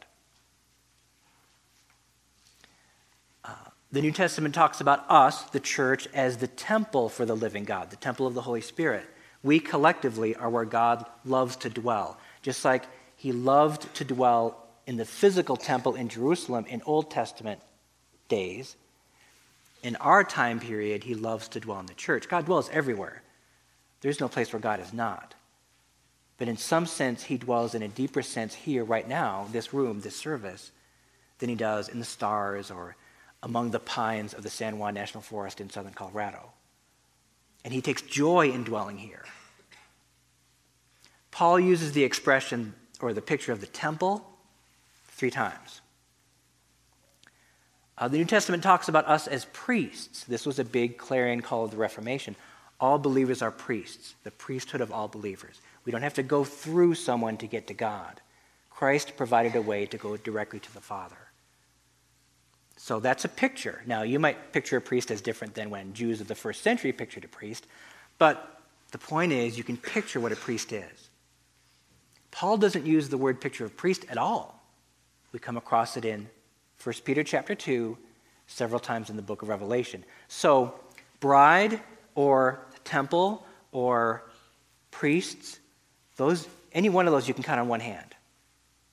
Uh, 3.43 3.53
the 3.91 4.01
New 4.01 4.11
Testament 4.11 4.53
talks 4.53 4.81
about 4.81 5.05
us, 5.09 5.43
the 5.43 5.59
church, 5.59 6.07
as 6.13 6.37
the 6.37 6.47
temple 6.47 7.09
for 7.09 7.25
the 7.25 7.35
living 7.35 7.63
God, 7.63 7.89
the 7.89 7.95
temple 7.95 8.27
of 8.27 8.33
the 8.33 8.41
Holy 8.41 8.61
Spirit. 8.61 9.05
We 9.41 9.59
collectively 9.59 10.35
are 10.35 10.49
where 10.49 10.65
God 10.65 11.05
loves 11.23 11.55
to 11.57 11.69
dwell. 11.69 12.19
Just 12.41 12.65
like 12.65 12.85
he 13.15 13.31
loved 13.31 13.93
to 13.95 14.03
dwell 14.03 14.67
in 14.85 14.97
the 14.97 15.05
physical 15.05 15.55
temple 15.55 15.95
in 15.95 16.09
Jerusalem 16.09 16.65
in 16.67 16.81
Old 16.85 17.09
Testament 17.09 17.61
days. 18.27 18.75
In 19.83 19.95
our 19.97 20.23
time 20.23 20.59
period, 20.59 21.03
he 21.03 21.15
loves 21.15 21.47
to 21.49 21.59
dwell 21.59 21.79
in 21.79 21.85
the 21.85 21.93
church. 21.93 22.27
God 22.27 22.45
dwells 22.45 22.69
everywhere. 22.71 23.21
There's 24.01 24.19
no 24.19 24.27
place 24.27 24.51
where 24.51 24.59
God 24.59 24.79
is 24.79 24.93
not. 24.93 25.35
But 26.37 26.47
in 26.47 26.57
some 26.57 26.85
sense, 26.85 27.23
he 27.23 27.37
dwells 27.37 27.75
in 27.75 27.81
a 27.81 27.87
deeper 27.87 28.21
sense 28.21 28.53
here, 28.53 28.83
right 28.83 29.07
now, 29.07 29.47
this 29.51 29.73
room, 29.73 30.01
this 30.01 30.15
service, 30.15 30.71
than 31.39 31.49
he 31.49 31.55
does 31.55 31.87
in 31.87 31.99
the 31.99 32.05
stars 32.05 32.71
or 32.71 32.95
among 33.43 33.71
the 33.71 33.79
pines 33.79 34.33
of 34.33 34.43
the 34.43 34.49
San 34.49 34.79
Juan 34.79 34.93
National 34.93 35.21
Forest 35.21 35.61
in 35.61 35.69
southern 35.69 35.93
Colorado. 35.93 36.51
And 37.63 37.73
he 37.73 37.81
takes 37.81 38.01
joy 38.01 38.49
in 38.49 38.63
dwelling 38.63 38.97
here. 38.97 39.23
Paul 41.31 41.59
uses 41.59 41.91
the 41.91 42.03
expression 42.03 42.73
or 43.01 43.13
the 43.13 43.21
picture 43.21 43.51
of 43.51 43.61
the 43.61 43.67
temple 43.67 44.25
three 45.09 45.31
times. 45.31 45.81
Uh, 47.97 48.07
the 48.07 48.17
New 48.17 48.25
Testament 48.25 48.61
talks 48.61 48.89
about 48.89 49.07
us 49.07 49.27
as 49.27 49.45
priests. 49.53 50.25
This 50.25 50.45
was 50.45 50.59
a 50.59 50.65
big 50.65 50.97
clarion 50.97 51.41
call 51.41 51.65
of 51.65 51.71
the 51.71 51.77
Reformation. 51.77 52.35
All 52.79 52.99
believers 52.99 53.41
are 53.41 53.51
priests, 53.51 54.15
the 54.23 54.31
priesthood 54.31 54.81
of 54.81 54.91
all 54.91 55.07
believers. 55.07 55.61
We 55.85 55.91
don't 55.91 56.01
have 56.01 56.15
to 56.15 56.23
go 56.23 56.43
through 56.43 56.95
someone 56.95 57.37
to 57.37 57.47
get 57.47 57.67
to 57.67 57.73
God. 57.73 58.19
Christ 58.69 59.15
provided 59.15 59.55
a 59.55 59.61
way 59.61 59.85
to 59.85 59.97
go 59.97 60.17
directly 60.17 60.59
to 60.59 60.73
the 60.73 60.81
Father. 60.81 61.15
So 62.75 62.99
that's 62.99 63.23
a 63.23 63.29
picture. 63.29 63.81
Now, 63.85 64.01
you 64.01 64.19
might 64.19 64.51
picture 64.51 64.75
a 64.75 64.81
priest 64.81 65.09
as 65.09 65.21
different 65.21 65.55
than 65.55 65.69
when 65.69 65.93
Jews 65.93 66.19
of 66.19 66.27
the 66.27 66.35
first 66.35 66.61
century 66.61 66.91
pictured 66.91 67.23
a 67.23 67.29
priest, 67.29 67.65
but 68.17 68.61
the 68.91 68.97
point 68.97 69.31
is 69.31 69.57
you 69.57 69.63
can 69.63 69.77
picture 69.77 70.19
what 70.19 70.33
a 70.33 70.35
priest 70.35 70.73
is. 70.73 71.09
Paul 72.31 72.57
doesn't 72.57 72.85
use 72.85 73.07
the 73.07 73.17
word 73.17 73.39
picture 73.39 73.63
of 73.63 73.77
priest 73.77 74.05
at 74.09 74.17
all. 74.17 74.61
We 75.31 75.39
come 75.39 75.55
across 75.55 75.95
it 75.95 76.03
in 76.03 76.29
1 76.85 76.93
Peter 77.03 77.23
chapter 77.23 77.55
2, 77.55 77.97
several 78.45 78.79
times 78.79 79.09
in 79.09 79.15
the 79.15 79.23
book 79.23 79.41
of 79.41 79.49
Revelation. 79.49 80.03
So, 80.27 80.79
bride 81.19 81.81
or 82.13 82.59
temple 82.83 83.43
or 83.71 84.23
priests, 84.91 85.59
those, 86.15 86.47
any 86.73 86.89
one 86.89 87.07
of 87.07 87.11
those 87.11 87.27
you 87.27 87.33
can 87.33 87.41
count 87.41 87.59
on 87.59 87.67
one 87.67 87.79
hand. 87.79 88.13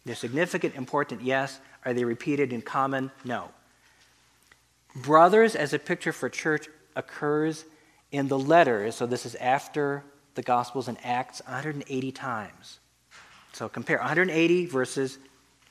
They're 0.06 0.14
significant, 0.14 0.74
important, 0.74 1.20
yes. 1.20 1.60
Are 1.84 1.92
they 1.92 2.04
repeated 2.04 2.50
in 2.54 2.62
common? 2.62 3.10
No. 3.26 3.50
Brothers, 4.96 5.54
as 5.54 5.74
a 5.74 5.78
picture 5.78 6.12
for 6.12 6.30
church, 6.30 6.68
occurs 6.96 7.66
in 8.10 8.26
the 8.28 8.38
letters, 8.38 8.94
so 8.94 9.04
this 9.04 9.26
is 9.26 9.34
after 9.34 10.02
the 10.34 10.42
Gospels 10.42 10.88
and 10.88 10.96
Acts, 11.04 11.42
180 11.44 12.10
times. 12.12 12.78
So 13.52 13.68
compare 13.68 13.98
180 13.98 14.64
verses 14.64 15.18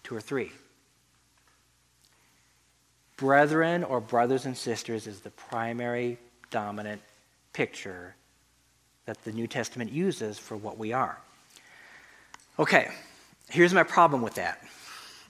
2 0.04 0.16
or 0.16 0.22
3. 0.22 0.52
Brethren 3.22 3.84
or 3.84 4.02
brothers 4.02 4.48
and 4.48 4.58
sisters 4.58 5.06
is 5.06 5.20
the 5.20 5.30
primary 5.30 6.18
dominant 6.50 7.04
picture 7.54 8.16
that 9.06 9.24
the 9.24 9.32
New 9.32 9.46
Testament 9.46 9.92
uses 9.92 10.40
for 10.40 10.58
what 10.58 10.80
we 10.80 10.92
are. 10.92 11.20
Okay, 12.58 12.90
here's 13.48 13.76
my 13.76 13.84
problem 13.84 14.24
with 14.24 14.34
that. 14.36 14.64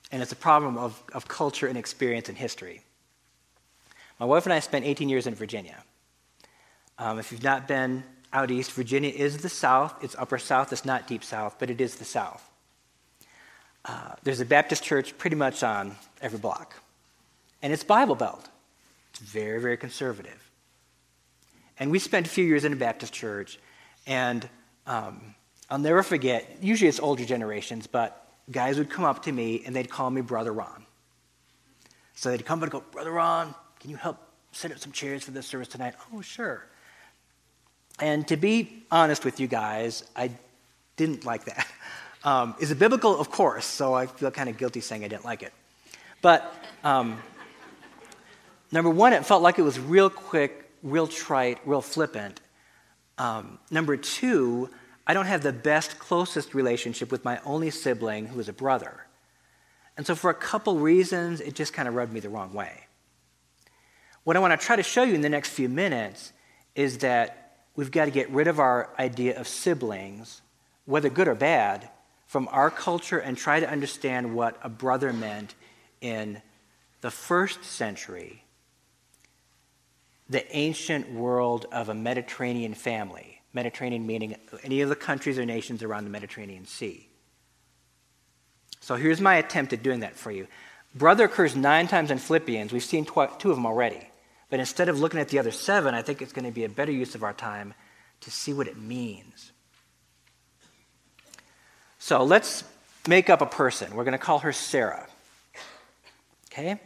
And 0.09 0.21
it's 0.21 0.31
a 0.31 0.37
problem 0.37 0.77
of, 0.77 1.03
of 1.11 1.27
culture 1.27 1.67
and 1.67 1.77
experience 1.77 2.29
and 2.29 2.37
history. 2.37 2.81
My 4.21 4.25
wife 4.25 4.45
and 4.45 4.53
I 4.53 4.61
spent 4.61 4.85
18 4.85 5.09
years 5.09 5.27
in 5.27 5.35
Virginia. 5.35 5.83
Um, 6.97 7.19
if 7.19 7.33
you've 7.33 7.43
not 7.43 7.67
been 7.67 8.05
out 8.31 8.51
east, 8.51 8.71
Virginia 8.71 9.09
is 9.09 9.39
the 9.39 9.49
South. 9.49 10.01
It's 10.01 10.15
upper 10.17 10.37
South. 10.37 10.71
It's 10.71 10.85
not 10.85 11.07
deep 11.07 11.25
South, 11.25 11.57
but 11.59 11.69
it 11.69 11.81
is 11.81 11.95
the 11.95 12.05
South. 12.05 12.49
Uh, 13.83 14.13
there's 14.23 14.39
a 14.39 14.45
Baptist 14.45 14.81
church 14.81 15.17
pretty 15.17 15.35
much 15.35 15.61
on 15.61 15.97
every 16.21 16.39
block. 16.39 16.81
And 17.61 17.71
it's 17.71 17.83
Bible 17.83 18.15
Belt. 18.15 18.47
It's 19.11 19.19
very, 19.19 19.61
very 19.61 19.77
conservative. 19.77 20.49
And 21.79 21.91
we 21.91 21.99
spent 21.99 22.27
a 22.27 22.29
few 22.29 22.45
years 22.45 22.65
in 22.65 22.73
a 22.73 22.75
Baptist 22.75 23.13
church, 23.13 23.59
and 24.05 24.47
um, 24.87 25.35
I'll 25.69 25.79
never 25.79 26.03
forget, 26.03 26.57
usually 26.61 26.89
it's 26.89 26.99
older 26.99 27.25
generations, 27.25 27.87
but 27.87 28.27
guys 28.51 28.77
would 28.77 28.89
come 28.89 29.05
up 29.05 29.23
to 29.23 29.31
me 29.31 29.63
and 29.65 29.75
they'd 29.75 29.89
call 29.89 30.09
me 30.09 30.21
Brother 30.21 30.51
Ron. 30.51 30.85
So 32.15 32.29
they'd 32.29 32.45
come 32.45 32.59
up 32.59 32.63
and 32.63 32.71
go, 32.71 32.83
Brother 32.91 33.11
Ron, 33.11 33.55
can 33.79 33.89
you 33.89 33.95
help 33.95 34.17
set 34.51 34.71
up 34.71 34.79
some 34.79 34.91
chairs 34.91 35.23
for 35.23 35.31
this 35.31 35.47
service 35.47 35.67
tonight? 35.67 35.95
Oh, 36.13 36.21
sure. 36.21 36.65
And 37.99 38.27
to 38.27 38.37
be 38.37 38.83
honest 38.91 39.23
with 39.23 39.39
you 39.39 39.47
guys, 39.47 40.03
I 40.15 40.31
didn't 40.97 41.25
like 41.25 41.45
that. 41.45 41.67
Um, 42.23 42.53
is 42.59 42.69
it 42.69 42.77
biblical? 42.77 43.19
Of 43.19 43.31
course. 43.31 43.65
So 43.65 43.95
I 43.95 44.05
feel 44.05 44.29
kind 44.29 44.47
of 44.47 44.55
guilty 44.55 44.79
saying 44.79 45.03
I 45.03 45.07
didn't 45.07 45.25
like 45.25 45.41
it. 45.41 45.51
But 46.21 46.53
um, 46.83 47.17
number 48.71 48.89
one, 48.89 49.13
it 49.13 49.25
felt 49.25 49.41
like 49.41 49.59
it 49.59 49.63
was 49.63 49.79
real 49.79 50.09
quick, 50.09 50.71
real 50.83 51.07
trite, 51.07 51.59
real 51.65 51.81
flippant. 51.81 52.41
Um, 53.17 53.59
number 53.69 53.97
two, 53.97 54.69
I 55.05 55.13
don't 55.13 55.25
have 55.25 55.43
the 55.43 55.53
best, 55.53 55.99
closest 55.99 56.53
relationship 56.53 57.11
with 57.11 57.25
my 57.25 57.39
only 57.45 57.69
sibling 57.69 58.27
who 58.27 58.39
is 58.39 58.49
a 58.49 58.53
brother. 58.53 59.05
And 59.97 60.07
so, 60.07 60.15
for 60.15 60.29
a 60.29 60.35
couple 60.35 60.77
reasons, 60.79 61.41
it 61.41 61.53
just 61.53 61.73
kind 61.73 61.87
of 61.87 61.95
rubbed 61.95 62.13
me 62.13 62.19
the 62.19 62.29
wrong 62.29 62.53
way. 62.53 62.87
What 64.23 64.37
I 64.37 64.39
want 64.39 64.59
to 64.59 64.65
try 64.65 64.75
to 64.75 64.83
show 64.83 65.03
you 65.03 65.15
in 65.15 65.21
the 65.21 65.29
next 65.29 65.49
few 65.49 65.67
minutes 65.67 66.31
is 66.75 66.99
that 66.99 67.57
we've 67.75 67.91
got 67.91 68.05
to 68.05 68.11
get 68.11 68.29
rid 68.29 68.47
of 68.47 68.59
our 68.59 68.89
idea 68.97 69.39
of 69.39 69.47
siblings, 69.47 70.41
whether 70.85 71.09
good 71.09 71.27
or 71.27 71.35
bad, 71.35 71.89
from 72.27 72.47
our 72.51 72.71
culture 72.71 73.19
and 73.19 73.35
try 73.35 73.59
to 73.59 73.69
understand 73.69 74.33
what 74.33 74.57
a 74.63 74.69
brother 74.69 75.11
meant 75.11 75.53
in 75.99 76.41
the 77.01 77.11
first 77.11 77.63
century, 77.63 78.45
the 80.31 80.55
ancient 80.55 81.11
world 81.11 81.65
of 81.73 81.89
a 81.89 81.93
Mediterranean 81.93 82.73
family. 82.73 83.41
Mediterranean 83.53 84.07
meaning 84.07 84.37
any 84.63 84.79
of 84.79 84.87
the 84.87 84.95
countries 84.95 85.37
or 85.37 85.45
nations 85.45 85.83
around 85.83 86.05
the 86.05 86.09
Mediterranean 86.09 86.65
Sea. 86.65 87.09
So 88.79 88.95
here's 88.95 89.19
my 89.19 89.35
attempt 89.35 89.73
at 89.73 89.83
doing 89.83 89.99
that 89.99 90.15
for 90.15 90.31
you. 90.31 90.47
Brother 90.95 91.25
occurs 91.25 91.53
nine 91.55 91.89
times 91.89 92.11
in 92.11 92.17
Philippians. 92.17 92.71
We've 92.71 92.81
seen 92.81 93.03
tw- 93.03 93.37
two 93.39 93.49
of 93.49 93.57
them 93.57 93.65
already. 93.65 94.07
But 94.49 94.61
instead 94.61 94.87
of 94.87 95.01
looking 95.01 95.19
at 95.19 95.27
the 95.27 95.37
other 95.37 95.51
seven, 95.51 95.93
I 95.93 96.01
think 96.01 96.21
it's 96.21 96.31
going 96.31 96.45
to 96.45 96.51
be 96.51 96.63
a 96.63 96.69
better 96.69 96.93
use 96.93 97.13
of 97.13 97.23
our 97.23 97.33
time 97.33 97.73
to 98.21 98.31
see 98.31 98.53
what 98.53 98.67
it 98.67 98.77
means. 98.77 99.51
So 101.99 102.23
let's 102.23 102.63
make 103.05 103.29
up 103.29 103.41
a 103.41 103.45
person. 103.45 103.95
We're 103.95 104.05
going 104.05 104.13
to 104.13 104.17
call 104.17 104.39
her 104.39 104.53
Sarah. 104.53 105.07
Okay? 106.51 106.79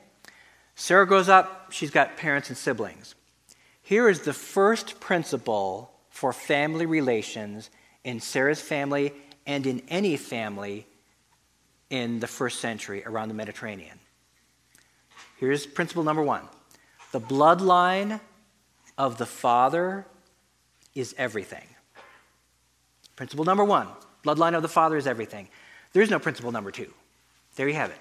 Sarah 0.76 1.06
grows 1.06 1.30
up, 1.30 1.72
she's 1.72 1.92
got 1.92 2.18
parents 2.18 2.50
and 2.50 2.58
siblings. 2.58 3.14
Here 3.86 4.10
is 4.10 4.22
the 4.22 4.34
first 4.34 5.00
principle 5.00 5.92
for 6.10 6.34
family 6.34 6.88
relations 6.88 7.70
in 8.04 8.20
Sarah's 8.20 8.60
family 8.60 9.14
and 9.46 9.68
in 9.68 9.84
any 9.90 10.18
family 10.18 10.88
in 11.92 12.20
the 12.20 12.26
first 12.26 12.60
century 12.60 13.04
around 13.06 13.28
the 13.28 13.36
Mediterranean. 13.36 14.00
Here's 15.38 15.68
principle 15.68 16.04
number 16.04 16.24
one 16.24 16.42
the 17.12 17.22
bloodline 17.22 18.20
of 18.98 19.20
the 19.20 19.28
father 19.28 20.08
is 20.96 21.14
everything. 21.16 21.68
Principle 23.16 23.46
number 23.46 23.64
one 23.64 23.88
bloodline 24.24 24.56
of 24.56 24.64
the 24.64 24.68
father 24.68 24.98
is 24.98 25.06
everything. 25.06 25.48
There's 25.94 26.10
no 26.10 26.18
principle 26.18 26.52
number 26.52 26.72
two. 26.72 26.92
There 27.56 27.68
you 27.68 27.76
have 27.76 27.92
it. 27.92 28.00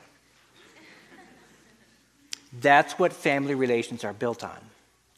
That's 2.63 2.99
what 2.99 3.13
family 3.13 3.55
relations 3.55 4.03
are 4.03 4.15
built 4.15 4.43
on. 4.43 4.59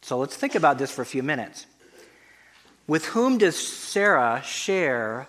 So 0.07 0.19
let's 0.19 0.37
think 0.37 0.55
about 0.55 0.79
this 0.79 0.93
for 0.93 1.03
a 1.03 1.05
few 1.05 1.25
minutes. 1.25 1.67
With 2.87 3.07
whom 3.07 3.39
does 3.39 3.59
Sarah 3.59 4.41
share 4.45 5.27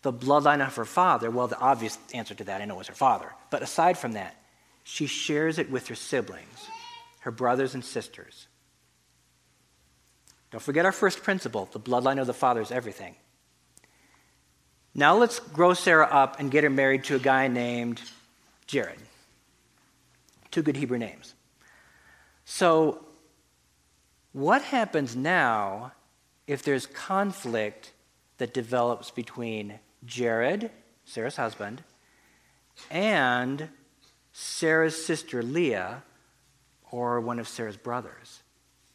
the 0.00 0.14
bloodline 0.14 0.66
of 0.66 0.74
her 0.76 0.86
father? 0.86 1.30
Well, 1.30 1.46
the 1.46 1.58
obvious 1.58 1.98
answer 2.14 2.34
to 2.36 2.44
that 2.44 2.62
I 2.62 2.64
know 2.64 2.80
is 2.80 2.86
her 2.86 2.94
father. 2.94 3.30
But 3.50 3.60
aside 3.60 3.98
from 3.98 4.12
that, 4.12 4.34
she 4.82 5.06
shares 5.06 5.58
it 5.58 5.70
with 5.70 5.88
her 5.88 5.94
siblings 5.94 6.68
her 7.20 7.30
brothers 7.30 7.74
and 7.74 7.84
sisters. 7.84 8.48
Don't 10.50 10.62
forget 10.62 10.86
our 10.86 10.92
first 10.92 11.22
principle 11.22 11.68
the 11.70 11.78
bloodline 11.78 12.18
of 12.18 12.26
the 12.26 12.32
father 12.32 12.62
is 12.62 12.72
everything. 12.72 13.16
Now 14.94 15.18
let's 15.18 15.38
grow 15.38 15.74
Sarah 15.74 16.08
up 16.10 16.40
and 16.40 16.50
get 16.50 16.64
her 16.64 16.70
married 16.70 17.04
to 17.04 17.16
a 17.16 17.18
guy 17.18 17.48
named 17.48 18.00
Jared. 18.66 19.00
Two 20.50 20.62
good 20.62 20.76
Hebrew 20.76 20.96
names. 20.96 21.34
So, 22.46 23.03
what 24.34 24.62
happens 24.62 25.14
now 25.14 25.92
if 26.46 26.62
there's 26.62 26.86
conflict 26.86 27.92
that 28.38 28.52
develops 28.52 29.10
between 29.10 29.78
Jared, 30.04 30.70
Sarah's 31.04 31.36
husband, 31.36 31.82
and 32.90 33.68
Sarah's 34.32 35.06
sister 35.06 35.40
Leah, 35.40 36.02
or 36.90 37.20
one 37.20 37.38
of 37.38 37.46
Sarah's 37.46 37.76
brothers. 37.76 38.42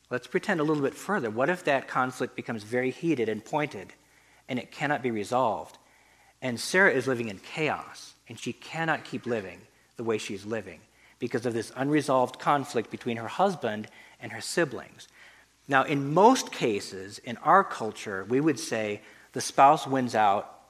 Let's 0.09 0.27
pretend 0.27 0.59
a 0.59 0.63
little 0.63 0.83
bit 0.83 0.93
further. 0.93 1.29
What 1.29 1.49
if 1.49 1.63
that 1.63 1.87
conflict 1.87 2.35
becomes 2.35 2.63
very 2.63 2.91
heated 2.91 3.29
and 3.29 3.43
pointed 3.43 3.93
and 4.49 4.59
it 4.59 4.71
cannot 4.71 5.01
be 5.01 5.11
resolved? 5.11 5.77
And 6.41 6.59
Sarah 6.59 6.91
is 6.91 7.07
living 7.07 7.29
in 7.29 7.39
chaos 7.39 8.13
and 8.27 8.37
she 8.37 8.51
cannot 8.51 9.05
keep 9.05 9.25
living 9.25 9.61
the 9.95 10.03
way 10.03 10.17
she's 10.17 10.45
living 10.45 10.81
because 11.19 11.45
of 11.45 11.53
this 11.53 11.71
unresolved 11.75 12.39
conflict 12.39 12.91
between 12.91 13.17
her 13.17 13.27
husband 13.27 13.87
and 14.19 14.31
her 14.31 14.41
siblings. 14.41 15.07
Now, 15.69 15.83
in 15.83 16.15
most 16.15 16.51
cases, 16.51 17.19
in 17.19 17.37
our 17.37 17.63
culture, 17.63 18.25
we 18.27 18.41
would 18.41 18.59
say 18.59 19.01
the 19.33 19.39
spouse 19.39 19.85
wins 19.85 20.15
out 20.15 20.61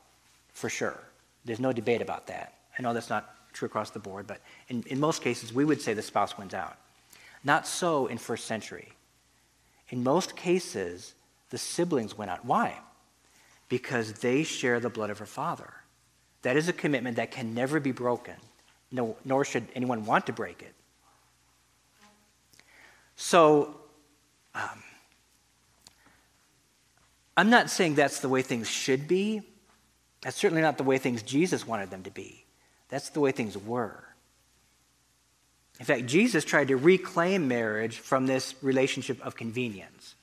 for 0.52 0.70
sure. 0.70 1.00
There's 1.46 1.62
no 1.62 1.72
debate 1.72 2.02
about 2.02 2.28
that. 2.28 2.56
I 2.78 2.82
know 2.82 2.94
that's 2.94 3.10
not 3.10 3.34
true 3.54 3.66
across 3.66 3.92
the 3.92 4.00
board, 4.00 4.28
but 4.28 4.42
in, 4.68 4.84
in 4.88 5.00
most 5.00 5.22
cases, 5.22 5.54
we 5.54 5.64
would 5.64 5.82
say 5.82 5.94
the 5.94 6.02
spouse 6.02 6.38
wins 6.38 6.54
out. 6.54 6.78
Not 7.46 7.66
so 7.66 8.08
in 8.08 8.18
first 8.18 8.46
century. 8.46 8.90
In 9.88 10.04
most 10.04 10.36
cases, 10.36 11.14
the 11.50 11.58
siblings 11.58 12.18
went 12.18 12.30
out. 12.30 12.44
Why? 12.44 12.78
Because 13.70 14.14
they 14.14 14.44
share 14.44 14.82
the 14.82 14.90
blood 14.90 15.10
of 15.10 15.20
her 15.20 15.26
father. 15.26 15.74
That 16.42 16.58
is 16.58 16.68
a 16.68 16.74
commitment 16.74 17.16
that 17.16 17.32
can 17.32 17.54
never 17.54 17.80
be 17.80 17.94
broken, 17.94 18.36
no, 18.92 19.16
nor 19.24 19.46
should 19.46 19.66
anyone 19.76 20.06
want 20.06 20.26
to 20.26 20.34
break 20.34 20.62
it. 20.62 20.74
So, 23.16 23.78
um, 24.54 24.84
I'm 27.40 27.50
not 27.50 27.70
saying 27.70 27.96
that's 27.96 28.20
the 28.20 28.28
way 28.28 28.42
things 28.42 28.70
should 28.70 29.08
be. 29.08 29.42
That's 30.20 30.36
certainly 30.36 30.62
not 30.62 30.78
the 30.78 30.84
way 30.84 30.98
things 30.98 31.24
Jesus 31.24 31.66
wanted 31.66 31.90
them 31.90 32.04
to 32.04 32.12
be. 32.12 32.44
That's 32.90 33.12
the 33.12 33.22
way 33.22 33.32
things 33.32 33.58
were. 33.58 34.04
In 35.80 35.86
fact, 35.86 36.06
Jesus 36.06 36.44
tried 36.44 36.68
to 36.68 36.76
reclaim 36.76 37.48
marriage 37.48 38.00
from 38.00 38.28
this 38.28 38.56
relationship 38.62 39.26
of 39.26 39.38
convenience, 39.38 40.16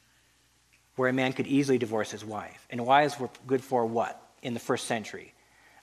where 0.96 1.08
a 1.08 1.12
man 1.14 1.32
could 1.32 1.46
easily 1.46 1.78
divorce 1.78 2.10
his 2.10 2.22
wife. 2.22 2.66
And 2.68 2.84
wives 2.84 3.18
were 3.18 3.30
good 3.46 3.64
for 3.64 3.86
what 3.86 4.20
in 4.42 4.52
the 4.52 4.60
first 4.60 4.84
century, 4.84 5.32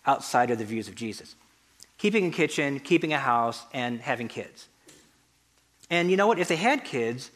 outside 0.05 0.51
of 0.51 0.59
the 0.59 0.65
views 0.65 0.87
of 0.87 0.93
Jesus? 0.93 1.33
Keeping 1.97 2.27
a 2.27 2.29
kitchen, 2.29 2.79
keeping 2.79 3.11
a 3.11 3.17
house, 3.17 3.65
and 3.73 3.99
having 4.01 4.27
kids. 4.27 4.67
And 5.89 6.11
you 6.11 6.15
know 6.15 6.27
what? 6.27 6.37
If 6.37 6.47
they 6.47 6.57
had 6.57 6.83
kids, 6.83 7.31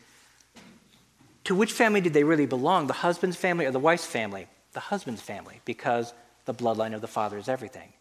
to 1.47 1.55
which 1.55 1.71
family 1.71 2.01
did 2.01 2.11
they 2.11 2.25
really 2.25 2.45
belong? 2.45 2.87
The 2.87 2.93
husband's 2.93 3.37
family 3.37 3.65
or 3.65 3.71
the 3.71 3.79
wife's 3.79 4.05
family? 4.05 4.47
The 4.73 4.81
husband's 4.81 5.21
family, 5.21 5.61
because 5.63 6.13
the 6.43 6.53
bloodline 6.53 6.93
of 6.93 6.99
the 6.99 7.07
father 7.07 7.37
is 7.37 7.47
everything. 7.47 7.93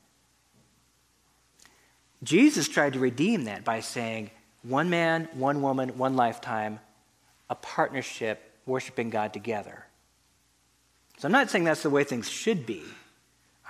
Jesus 2.25 2.69
tried 2.69 2.95
to 2.95 2.99
redeem 2.99 3.45
that 3.45 3.65
by 3.65 3.79
saying, 3.79 4.33
one 4.65 4.91
man, 4.91 5.29
one 5.35 5.63
woman, 5.63 5.97
one 5.97 6.17
lifetime, 6.17 6.81
a 7.49 7.55
partnership, 7.55 8.43
worshiping 8.67 9.11
God 9.11 9.33
together. 9.33 9.87
So 11.19 11.27
I'm 11.27 11.33
not 11.33 11.49
saying 11.49 11.63
that's 11.63 11.85
the 11.85 11.91
way 11.91 12.03
things 12.03 12.29
should 12.29 12.67
be. 12.67 12.83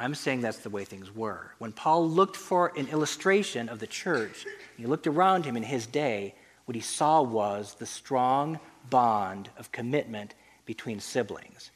I'm 0.00 0.14
saying 0.14 0.40
that's 0.40 0.60
the 0.60 0.70
way 0.70 0.86
things 0.86 1.14
were. 1.14 1.52
When 1.58 1.72
Paul 1.72 2.08
looked 2.08 2.36
for 2.36 2.72
an 2.78 2.88
illustration 2.88 3.68
of 3.68 3.78
the 3.78 3.86
church, 3.86 4.46
he 4.78 4.86
looked 4.86 5.06
around 5.06 5.44
him 5.44 5.54
in 5.54 5.64
his 5.64 5.86
day, 5.86 6.34
what 6.64 6.74
he 6.76 6.80
saw 6.80 7.20
was 7.20 7.74
the 7.74 7.84
strong 7.84 8.58
bond 8.90 9.50
of 9.58 9.72
commitment 9.72 10.34
between 10.64 11.00
siblings. 11.00 11.70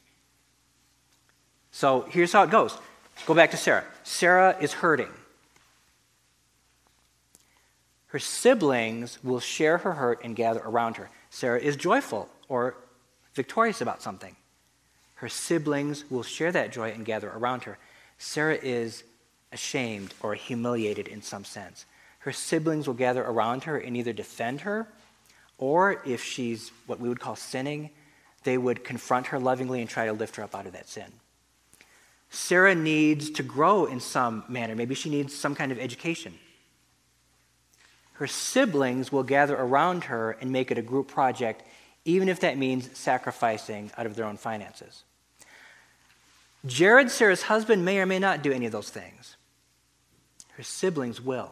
So 1.71 2.01
here's 2.09 2.33
how 2.33 2.43
it 2.43 2.49
goes. 2.51 2.77
Go 3.25 3.33
back 3.33 3.51
to 3.51 3.57
Sarah. 3.57 3.83
Sarah 4.03 4.57
is 4.59 4.73
hurting. 4.73 5.09
Her 8.07 8.19
siblings 8.19 9.23
will 9.23 9.39
share 9.39 9.77
her 9.79 9.93
hurt 9.93 10.21
and 10.23 10.35
gather 10.35 10.59
around 10.59 10.97
her. 10.97 11.09
Sarah 11.29 11.59
is 11.59 11.77
joyful 11.77 12.27
or 12.49 12.75
victorious 13.33 13.79
about 13.79 14.01
something. 14.01 14.35
Her 15.15 15.29
siblings 15.29 16.03
will 16.09 16.23
share 16.23 16.51
that 16.51 16.73
joy 16.73 16.91
and 16.91 17.05
gather 17.05 17.29
around 17.29 17.63
her. 17.63 17.77
Sarah 18.17 18.57
is 18.61 19.03
ashamed 19.53 20.13
or 20.21 20.33
humiliated 20.33 21.07
in 21.07 21.21
some 21.21 21.45
sense. 21.45 21.85
Her 22.19 22.31
siblings 22.31 22.87
will 22.87 22.95
gather 22.95 23.23
around 23.23 23.63
her 23.63 23.77
and 23.77 23.95
either 23.95 24.13
defend 24.13 24.61
her, 24.61 24.87
or 25.61 26.01
if 26.05 26.21
she's 26.21 26.73
what 26.87 26.99
we 26.99 27.07
would 27.07 27.21
call 27.21 27.37
sinning, 27.37 27.91
they 28.43 28.57
would 28.57 28.83
confront 28.83 29.27
her 29.27 29.39
lovingly 29.39 29.79
and 29.79 29.89
try 29.89 30.07
to 30.07 30.13
lift 30.13 30.35
her 30.35 30.43
up 30.43 30.53
out 30.53 30.65
of 30.65 30.73
that 30.73 30.89
sin. 30.89 31.09
Sarah 32.29 32.75
needs 32.75 33.29
to 33.29 33.43
grow 33.43 33.85
in 33.85 34.01
some 34.01 34.43
manner. 34.49 34.75
Maybe 34.75 34.95
she 34.95 35.09
needs 35.09 35.33
some 35.33 35.55
kind 35.55 35.71
of 35.71 35.79
education 35.79 36.33
her 38.21 38.27
siblings 38.27 39.11
will 39.11 39.23
gather 39.23 39.55
around 39.55 40.03
her 40.03 40.37
and 40.39 40.51
make 40.51 40.69
it 40.69 40.77
a 40.77 40.81
group 40.83 41.07
project, 41.07 41.63
even 42.05 42.29
if 42.29 42.41
that 42.41 42.55
means 42.55 42.87
sacrificing 42.95 43.89
out 43.97 44.05
of 44.05 44.15
their 44.15 44.25
own 44.25 44.37
finances. 44.37 45.03
Jared, 46.63 47.09
Sarah's 47.09 47.41
husband, 47.41 47.83
may 47.83 47.97
or 47.97 48.05
may 48.05 48.19
not 48.19 48.43
do 48.43 48.51
any 48.51 48.67
of 48.67 48.71
those 48.71 48.91
things. 48.91 49.37
Her 50.49 50.61
siblings 50.61 51.19
will. 51.19 51.51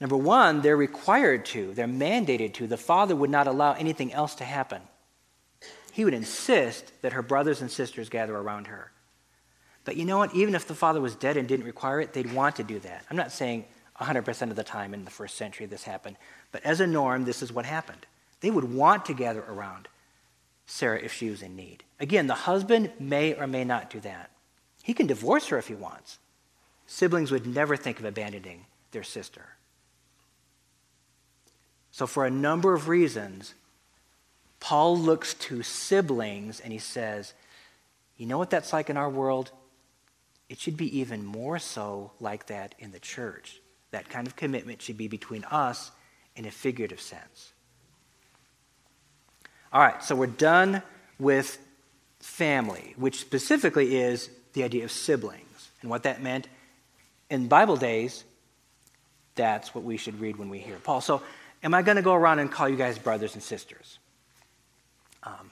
Number 0.00 0.16
one, 0.16 0.60
they're 0.60 0.76
required 0.76 1.46
to, 1.46 1.72
they're 1.72 1.86
mandated 1.86 2.54
to. 2.54 2.66
The 2.66 2.76
father 2.76 3.16
would 3.16 3.30
not 3.30 3.46
allow 3.46 3.72
anything 3.72 4.12
else 4.12 4.34
to 4.36 4.44
happen. 4.44 4.82
He 5.92 6.04
would 6.04 6.14
insist 6.14 6.92
that 7.00 7.14
her 7.14 7.22
brothers 7.22 7.62
and 7.62 7.70
sisters 7.70 8.10
gather 8.10 8.36
around 8.36 8.66
her. 8.66 8.92
But 9.84 9.96
you 9.96 10.04
know 10.04 10.18
what? 10.18 10.34
Even 10.34 10.54
if 10.54 10.66
the 10.66 10.74
father 10.74 11.00
was 11.00 11.14
dead 11.14 11.36
and 11.36 11.48
didn't 11.48 11.64
require 11.64 12.00
it, 12.00 12.12
they'd 12.12 12.34
want 12.34 12.56
to 12.56 12.64
do 12.64 12.78
that. 12.80 13.06
I'm 13.10 13.16
not 13.16 13.32
saying 13.32 13.64
100% 14.00 14.50
of 14.50 14.56
the 14.56 14.64
time 14.64 14.92
in 14.92 15.04
the 15.04 15.10
first 15.10 15.36
century 15.36 15.64
this 15.64 15.84
happened, 15.84 16.16
but 16.52 16.62
as 16.64 16.80
a 16.80 16.86
norm, 16.86 17.24
this 17.24 17.40
is 17.40 17.52
what 17.52 17.64
happened. 17.64 18.04
They 18.40 18.50
would 18.50 18.64
want 18.64 19.06
to 19.06 19.14
gather 19.14 19.42
around 19.42 19.88
Sarah 20.66 20.98
if 20.98 21.12
she 21.12 21.30
was 21.30 21.40
in 21.40 21.56
need. 21.56 21.84
Again, 21.98 22.26
the 22.26 22.34
husband 22.34 22.90
may 22.98 23.34
or 23.34 23.46
may 23.46 23.64
not 23.64 23.88
do 23.88 24.00
that. 24.00 24.30
He 24.82 24.92
can 24.92 25.06
divorce 25.06 25.46
her 25.48 25.58
if 25.58 25.68
he 25.68 25.74
wants. 25.74 26.18
Siblings 26.86 27.30
would 27.30 27.46
never 27.46 27.76
think 27.76 27.98
of 27.98 28.04
abandoning 28.04 28.66
their 28.90 29.02
sister. 29.02 29.46
So, 31.96 32.06
for 32.06 32.26
a 32.26 32.30
number 32.30 32.74
of 32.74 32.88
reasons, 32.88 33.54
Paul 34.60 34.98
looks 34.98 35.32
to 35.32 35.62
siblings 35.62 36.60
and 36.60 36.70
he 36.70 36.78
says, 36.78 37.32
You 38.18 38.26
know 38.26 38.36
what 38.36 38.50
that's 38.50 38.74
like 38.74 38.90
in 38.90 38.98
our 38.98 39.08
world? 39.08 39.50
It 40.50 40.60
should 40.60 40.76
be 40.76 40.98
even 40.98 41.24
more 41.24 41.58
so 41.58 42.12
like 42.20 42.48
that 42.48 42.74
in 42.78 42.92
the 42.92 42.98
church. 42.98 43.62
That 43.92 44.10
kind 44.10 44.26
of 44.26 44.36
commitment 44.36 44.82
should 44.82 44.98
be 44.98 45.08
between 45.08 45.44
us 45.44 45.90
in 46.36 46.44
a 46.44 46.50
figurative 46.50 47.00
sense. 47.00 47.54
All 49.72 49.80
right, 49.80 50.04
so 50.04 50.14
we're 50.14 50.26
done 50.26 50.82
with 51.18 51.56
family, 52.20 52.92
which 52.98 53.20
specifically 53.20 53.96
is 53.96 54.28
the 54.52 54.64
idea 54.64 54.84
of 54.84 54.92
siblings 54.92 55.70
and 55.80 55.88
what 55.88 56.02
that 56.02 56.22
meant. 56.22 56.46
In 57.30 57.48
Bible 57.48 57.78
days, 57.78 58.22
that's 59.34 59.74
what 59.74 59.82
we 59.82 59.96
should 59.96 60.20
read 60.20 60.36
when 60.36 60.50
we 60.50 60.58
hear 60.58 60.76
Paul. 60.76 61.00
So, 61.00 61.22
am 61.66 61.74
I 61.74 61.82
going 61.82 61.96
to 61.96 62.02
go 62.02 62.14
around 62.14 62.38
and 62.38 62.50
call 62.50 62.68
you 62.68 62.76
guys 62.76 62.96
brothers 62.96 63.34
and 63.34 63.42
sisters? 63.42 63.98
Um, 65.24 65.50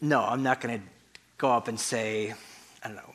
no, 0.00 0.20
I'm 0.20 0.42
not 0.42 0.60
going 0.60 0.80
to 0.80 0.84
go 1.38 1.52
up 1.52 1.68
and 1.68 1.78
say, 1.78 2.34
I 2.82 2.88
don't 2.88 2.96
know, 2.96 3.14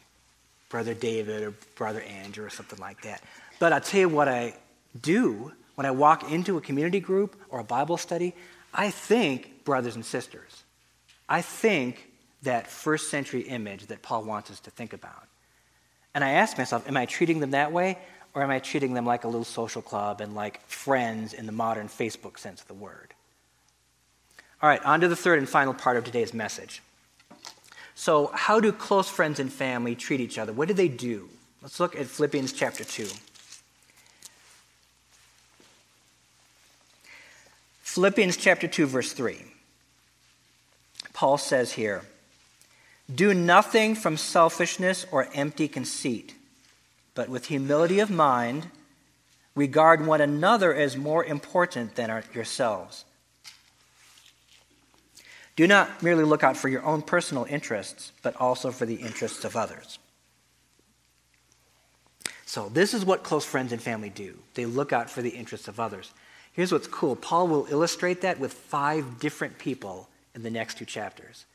Brother 0.69 0.93
David 0.93 1.43
or 1.43 1.51
Brother 1.75 1.99
Andrew 2.01 2.45
or 2.45 2.49
something 2.49 2.79
like 2.79 3.01
that. 3.01 3.21
But 3.59 3.73
I'll 3.73 3.81
tell 3.81 3.99
you 3.99 4.09
what 4.09 4.29
I 4.29 4.55
do 5.01 5.51
when 5.75 5.85
I 5.85 5.91
walk 5.91 6.31
into 6.31 6.57
a 6.57 6.61
community 6.61 7.01
group 7.01 7.35
or 7.49 7.59
a 7.59 7.63
Bible 7.63 7.97
study. 7.97 8.33
I 8.73 8.89
think 8.89 9.65
brothers 9.65 9.95
and 9.95 10.05
sisters. 10.05 10.63
I 11.27 11.41
think 11.41 12.09
that 12.43 12.67
first 12.67 13.11
century 13.11 13.41
image 13.41 13.87
that 13.87 14.01
Paul 14.01 14.23
wants 14.23 14.49
us 14.49 14.61
to 14.61 14.71
think 14.71 14.93
about. 14.93 15.27
And 16.15 16.23
I 16.23 16.31
ask 16.31 16.57
myself, 16.57 16.87
am 16.87 16.95
I 16.95 17.05
treating 17.05 17.41
them 17.41 17.51
that 17.51 17.73
way? 17.73 17.97
Or 18.33 18.41
am 18.41 18.49
I 18.49 18.59
treating 18.59 18.93
them 18.93 19.05
like 19.05 19.23
a 19.23 19.27
little 19.27 19.43
social 19.43 19.81
club 19.81 20.21
and 20.21 20.33
like 20.35 20.65
friends 20.67 21.33
in 21.33 21.45
the 21.45 21.51
modern 21.51 21.87
Facebook 21.87 22.39
sense 22.39 22.61
of 22.61 22.67
the 22.67 22.73
word? 22.73 23.13
All 24.61 24.69
right, 24.69 24.83
on 24.85 25.01
to 25.01 25.07
the 25.07 25.15
third 25.15 25.39
and 25.39 25.49
final 25.49 25.73
part 25.73 25.97
of 25.97 26.03
today's 26.03 26.33
message. 26.33 26.81
So, 27.95 28.31
how 28.33 28.59
do 28.59 28.71
close 28.71 29.09
friends 29.09 29.39
and 29.39 29.51
family 29.51 29.95
treat 29.95 30.21
each 30.21 30.37
other? 30.37 30.53
What 30.53 30.67
do 30.67 30.73
they 30.73 30.87
do? 30.87 31.29
Let's 31.61 31.79
look 31.79 31.95
at 31.95 32.07
Philippians 32.07 32.53
chapter 32.53 32.83
2. 32.83 33.07
Philippians 37.83 38.37
chapter 38.37 38.67
2, 38.67 38.85
verse 38.87 39.13
3. 39.13 39.37
Paul 41.13 41.37
says 41.37 41.73
here, 41.73 42.03
Do 43.13 43.33
nothing 43.33 43.95
from 43.95 44.15
selfishness 44.15 45.05
or 45.11 45.27
empty 45.33 45.67
conceit, 45.67 46.33
but 47.13 47.29
with 47.29 47.47
humility 47.47 47.99
of 47.99 48.09
mind, 48.09 48.67
regard 49.55 50.05
one 50.05 50.21
another 50.21 50.73
as 50.73 50.95
more 50.95 51.23
important 51.25 51.95
than 51.95 52.23
yourselves. 52.33 53.05
Do 55.55 55.67
not 55.67 56.01
merely 56.01 56.23
look 56.23 56.43
out 56.43 56.57
for 56.57 56.69
your 56.69 56.83
own 56.83 57.01
personal 57.01 57.45
interests, 57.49 58.13
but 58.21 58.35
also 58.37 58.71
for 58.71 58.85
the 58.85 58.95
interests 58.95 59.43
of 59.43 59.55
others. 59.55 59.99
So, 62.45 62.67
this 62.69 62.93
is 62.93 63.05
what 63.05 63.23
close 63.23 63.45
friends 63.45 63.71
and 63.71 63.81
family 63.81 64.09
do 64.09 64.37
they 64.55 64.65
look 64.65 64.91
out 64.91 65.09
for 65.09 65.21
the 65.21 65.29
interests 65.29 65.67
of 65.67 65.79
others. 65.79 66.11
Here's 66.51 66.71
what's 66.71 66.87
cool 66.87 67.15
Paul 67.15 67.47
will 67.47 67.67
illustrate 67.69 68.21
that 68.21 68.39
with 68.39 68.53
five 68.53 69.19
different 69.19 69.57
people 69.57 70.09
in 70.35 70.43
the 70.43 70.49
next 70.49 70.77
two 70.77 70.85
chapters. 70.85 71.45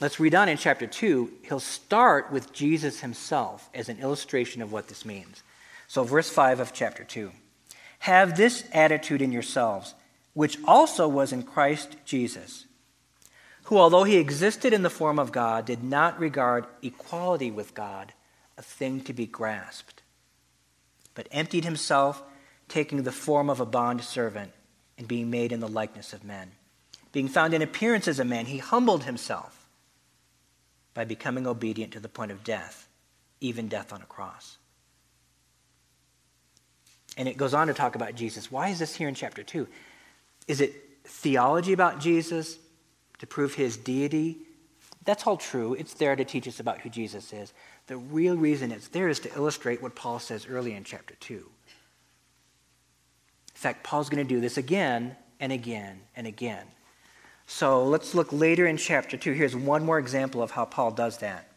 Let's 0.00 0.20
read 0.20 0.36
on 0.36 0.48
in 0.48 0.56
chapter 0.56 0.86
2. 0.86 1.30
He'll 1.42 1.58
start 1.58 2.30
with 2.30 2.52
Jesus 2.52 3.00
himself 3.00 3.68
as 3.74 3.88
an 3.88 3.98
illustration 3.98 4.62
of 4.62 4.70
what 4.70 4.86
this 4.86 5.04
means. 5.04 5.42
So, 5.88 6.04
verse 6.04 6.30
5 6.30 6.60
of 6.60 6.72
chapter 6.72 7.02
2 7.02 7.32
Have 8.00 8.36
this 8.36 8.62
attitude 8.72 9.22
in 9.22 9.32
yourselves 9.32 9.94
which 10.34 10.58
also 10.64 11.08
was 11.08 11.32
in 11.32 11.42
Christ 11.42 11.96
Jesus, 12.04 12.66
who, 13.64 13.76
although 13.76 14.04
he 14.04 14.18
existed 14.18 14.72
in 14.72 14.84
the 14.84 14.90
form 14.90 15.18
of 15.18 15.32
God, 15.32 15.64
did 15.64 15.82
not 15.82 16.20
regard 16.20 16.66
equality 16.80 17.50
with 17.50 17.74
God 17.74 18.12
a 18.56 18.62
thing 18.62 19.00
to 19.00 19.12
be 19.12 19.26
grasped, 19.26 20.02
but 21.16 21.26
emptied 21.32 21.64
himself, 21.64 22.22
taking 22.68 23.02
the 23.02 23.10
form 23.10 23.50
of 23.50 23.58
a 23.58 23.66
bond 23.66 24.04
servant 24.04 24.52
and 24.96 25.08
being 25.08 25.28
made 25.28 25.50
in 25.50 25.58
the 25.58 25.66
likeness 25.66 26.12
of 26.12 26.22
men. 26.22 26.52
Being 27.10 27.26
found 27.26 27.52
in 27.52 27.62
appearance 27.62 28.06
as 28.06 28.20
a 28.20 28.24
man, 28.24 28.46
he 28.46 28.58
humbled 28.58 29.02
himself 29.02 29.57
by 30.98 31.04
becoming 31.04 31.46
obedient 31.46 31.92
to 31.92 32.00
the 32.00 32.08
point 32.08 32.32
of 32.32 32.42
death, 32.42 32.88
even 33.40 33.68
death 33.68 33.92
on 33.92 34.02
a 34.02 34.06
cross. 34.06 34.58
And 37.16 37.28
it 37.28 37.36
goes 37.36 37.54
on 37.54 37.68
to 37.68 37.72
talk 37.72 37.94
about 37.94 38.16
Jesus. 38.16 38.50
Why 38.50 38.70
is 38.70 38.80
this 38.80 38.96
here 38.96 39.06
in 39.06 39.14
chapter 39.14 39.44
2? 39.44 39.68
Is 40.48 40.60
it 40.60 40.74
theology 41.04 41.72
about 41.72 42.00
Jesus 42.00 42.58
to 43.20 43.28
prove 43.28 43.54
his 43.54 43.76
deity? 43.76 44.38
That's 45.04 45.24
all 45.24 45.36
true. 45.36 45.74
It's 45.74 45.94
there 45.94 46.16
to 46.16 46.24
teach 46.24 46.48
us 46.48 46.58
about 46.58 46.80
who 46.80 46.90
Jesus 46.90 47.32
is. 47.32 47.52
The 47.86 47.96
real 47.96 48.36
reason 48.36 48.72
it's 48.72 48.88
there 48.88 49.08
is 49.08 49.20
to 49.20 49.32
illustrate 49.36 49.80
what 49.80 49.94
Paul 49.94 50.18
says 50.18 50.48
early 50.50 50.74
in 50.74 50.82
chapter 50.82 51.14
2. 51.20 51.34
In 51.34 51.42
fact, 53.54 53.84
Paul's 53.84 54.10
going 54.10 54.26
to 54.26 54.34
do 54.34 54.40
this 54.40 54.58
again 54.58 55.14
and 55.38 55.52
again 55.52 56.00
and 56.16 56.26
again. 56.26 56.66
So 57.50 57.82
let's 57.82 58.14
look 58.14 58.30
later 58.30 58.66
in 58.66 58.76
chapter 58.76 59.16
2. 59.16 59.32
Here's 59.32 59.56
one 59.56 59.82
more 59.82 59.98
example 59.98 60.42
of 60.42 60.50
how 60.50 60.66
Paul 60.66 60.90
does 60.90 61.18
that. 61.18 61.48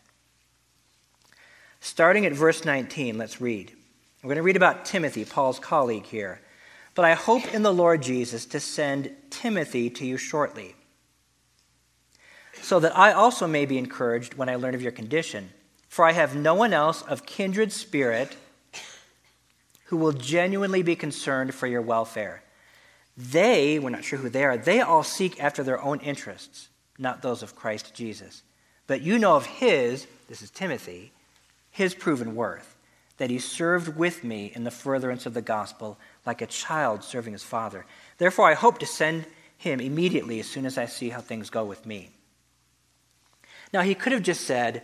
Starting 1.81 2.25
at 2.25 2.31
verse 2.31 2.63
19, 2.63 3.17
let's 3.17 3.41
read. 3.41 3.73
We're 4.23 4.29
going 4.29 4.37
to 4.37 4.41
read 4.41 4.55
about 4.55 4.85
Timothy, 4.85 5.25
Paul's 5.25 5.59
colleague 5.59 6.05
here. 6.05 6.39
But 6.95 7.03
I 7.03 7.13
hope 7.13 7.53
in 7.53 7.61
the 7.61 7.73
Lord 7.73 8.01
Jesus 8.01 8.45
to 8.47 8.59
send 8.61 9.13
Timothy 9.29 9.89
to 9.89 10.05
you 10.05 10.15
shortly, 10.15 10.75
so 12.61 12.79
that 12.79 12.97
I 12.97 13.11
also 13.11 13.45
may 13.45 13.65
be 13.65 13.77
encouraged 13.77 14.35
when 14.35 14.47
I 14.47 14.55
learn 14.55 14.75
of 14.75 14.81
your 14.81 14.93
condition. 14.93 15.49
For 15.89 16.05
I 16.05 16.13
have 16.13 16.37
no 16.37 16.55
one 16.55 16.71
else 16.71 17.01
of 17.01 17.25
kindred 17.25 17.73
spirit 17.73 18.37
who 19.85 19.97
will 19.97 20.13
genuinely 20.13 20.83
be 20.83 20.95
concerned 20.95 21.53
for 21.53 21.67
your 21.67 21.81
welfare. 21.81 22.43
They, 23.17 23.79
we're 23.79 23.89
not 23.89 24.03
sure 24.03 24.19
who 24.19 24.29
they 24.29 24.43
are, 24.43 24.57
they 24.57 24.81
all 24.81 25.03
seek 25.03 25.41
after 25.41 25.63
their 25.63 25.81
own 25.81 25.99
interests, 25.99 26.69
not 26.97 27.21
those 27.21 27.43
of 27.43 27.55
Christ 27.55 27.93
Jesus. 27.93 28.43
But 28.87 29.01
you 29.01 29.19
know 29.19 29.35
of 29.35 29.45
his, 29.45 30.07
this 30.27 30.41
is 30.41 30.49
Timothy, 30.49 31.11
his 31.69 31.93
proven 31.93 32.35
worth, 32.35 32.75
that 33.17 33.29
he 33.29 33.39
served 33.39 33.95
with 33.95 34.23
me 34.23 34.51
in 34.55 34.63
the 34.63 34.71
furtherance 34.71 35.25
of 35.25 35.33
the 35.33 35.41
gospel 35.41 35.97
like 36.25 36.41
a 36.41 36.47
child 36.47 37.03
serving 37.03 37.33
his 37.33 37.43
father. 37.43 37.85
Therefore, 38.17 38.49
I 38.49 38.53
hope 38.53 38.79
to 38.79 38.85
send 38.85 39.25
him 39.57 39.79
immediately 39.79 40.39
as 40.39 40.47
soon 40.47 40.65
as 40.65 40.77
I 40.77 40.85
see 40.85 41.09
how 41.09 41.21
things 41.21 41.49
go 41.49 41.63
with 41.63 41.85
me. 41.85 42.09
Now, 43.73 43.81
he 43.81 43.95
could 43.95 44.11
have 44.11 44.23
just 44.23 44.41
said, 44.41 44.81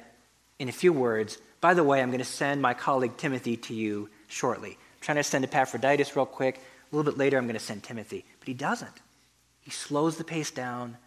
in 0.59 0.69
a 0.69 0.73
few 0.73 0.93
words, 0.93 1.39
by 1.59 1.73
the 1.73 1.83
way, 1.83 2.01
I'm 2.01 2.09
going 2.09 2.19
to 2.19 2.25
send 2.25 2.61
my 2.61 2.73
colleague 2.73 3.17
Timothy 3.17 3.57
to 3.57 3.73
you 3.73 4.09
shortly. 4.27 4.71
I'm 4.71 5.01
trying 5.01 5.17
to 5.17 5.23
send 5.23 5.43
Epaphroditus 5.43 6.15
real 6.15 6.25
quick. 6.25 6.61
A 6.91 6.95
little 6.95 7.09
bit 7.11 7.17
later, 7.17 7.37
I'm 7.37 7.45
going 7.45 7.53
to 7.53 7.59
send 7.59 7.83
Timothy. 7.83 8.25
But 8.39 8.47
he 8.47 8.53
doesn't. 8.53 9.01
He 9.61 9.71
slows 9.71 10.17
the 10.17 10.23
pace 10.23 10.51
down, 10.51 10.97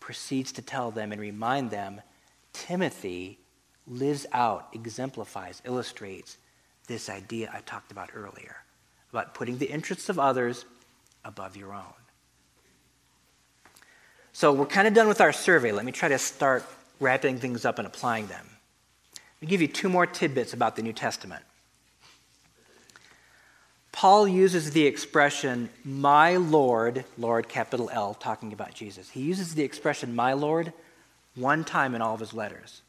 proceeds 0.00 0.52
to 0.52 0.62
tell 0.62 0.90
them 0.90 1.12
and 1.12 1.20
remind 1.20 1.70
them 1.70 2.00
Timothy 2.52 3.38
lives 3.86 4.26
out, 4.32 4.68
exemplifies, 4.72 5.60
illustrates 5.64 6.38
this 6.86 7.08
idea 7.08 7.50
I 7.52 7.60
talked 7.60 7.90
about 7.90 8.10
earlier 8.14 8.56
about 9.12 9.34
putting 9.34 9.58
the 9.58 9.66
interests 9.66 10.08
of 10.08 10.18
others 10.18 10.64
above 11.24 11.56
your 11.56 11.72
own. 11.72 11.94
So 14.32 14.52
we're 14.52 14.66
kind 14.66 14.86
of 14.86 14.94
done 14.94 15.08
with 15.08 15.20
our 15.20 15.32
survey. 15.32 15.72
Let 15.72 15.84
me 15.84 15.92
try 15.92 16.08
to 16.08 16.18
start 16.18 16.64
wrapping 17.00 17.38
things 17.38 17.64
up 17.64 17.78
and 17.78 17.86
applying 17.86 18.26
them. 18.26 18.46
Let 19.14 19.42
me 19.42 19.48
give 19.48 19.62
you 19.62 19.68
two 19.68 19.88
more 19.88 20.06
tidbits 20.06 20.52
about 20.52 20.76
the 20.76 20.82
New 20.82 20.92
Testament. 20.92 21.42
Paul 23.96 24.28
uses 24.28 24.72
the 24.72 24.84
expression, 24.86 25.70
my 25.82 26.36
Lord, 26.36 27.06
Lord 27.16 27.48
capital 27.48 27.88
L, 27.90 28.12
talking 28.12 28.52
about 28.52 28.74
Jesus. 28.74 29.08
He 29.08 29.22
uses 29.22 29.54
the 29.54 29.62
expression, 29.62 30.14
my 30.14 30.34
Lord, 30.34 30.74
one 31.34 31.64
time 31.64 31.94
in 31.94 32.02
all 32.02 32.12
of 32.12 32.20
his 32.20 32.34
letters. 32.34 32.82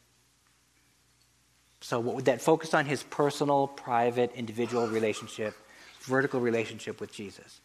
So, 1.80 2.02
what 2.02 2.16
would 2.16 2.26
that 2.26 2.42
focus 2.42 2.74
on? 2.74 2.88
His 2.88 3.04
personal, 3.04 3.68
private, 3.68 4.34
individual 4.36 4.86
relationship, 4.86 5.56
vertical 6.02 6.42
relationship 6.42 7.00
with 7.00 7.14
Jesus. 7.14 7.62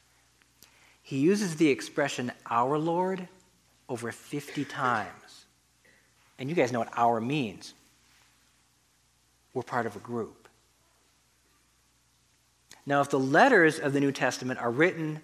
He 1.03 1.19
uses 1.19 1.57
the 1.57 1.69
expression 1.69 2.31
our 2.49 2.79
Lord 2.79 3.27
over 3.89 4.13
50 4.13 4.65
times. 4.67 5.47
And 6.39 6.49
you 6.49 6.55
guys 6.55 6.71
know 6.71 6.79
what 6.79 6.97
our 6.97 7.21
means. 7.21 7.75
We're 9.53 9.65
part 9.65 9.87
of 9.87 9.97
a 9.97 9.99
group. 10.01 10.42
Now, 12.85 13.01
if 13.01 13.11
the 13.11 13.19
letters 13.19 13.79
of 13.79 13.93
the 13.93 14.01
New 14.01 14.13
Testament 14.13 14.61
are 14.61 14.71
written 14.71 15.21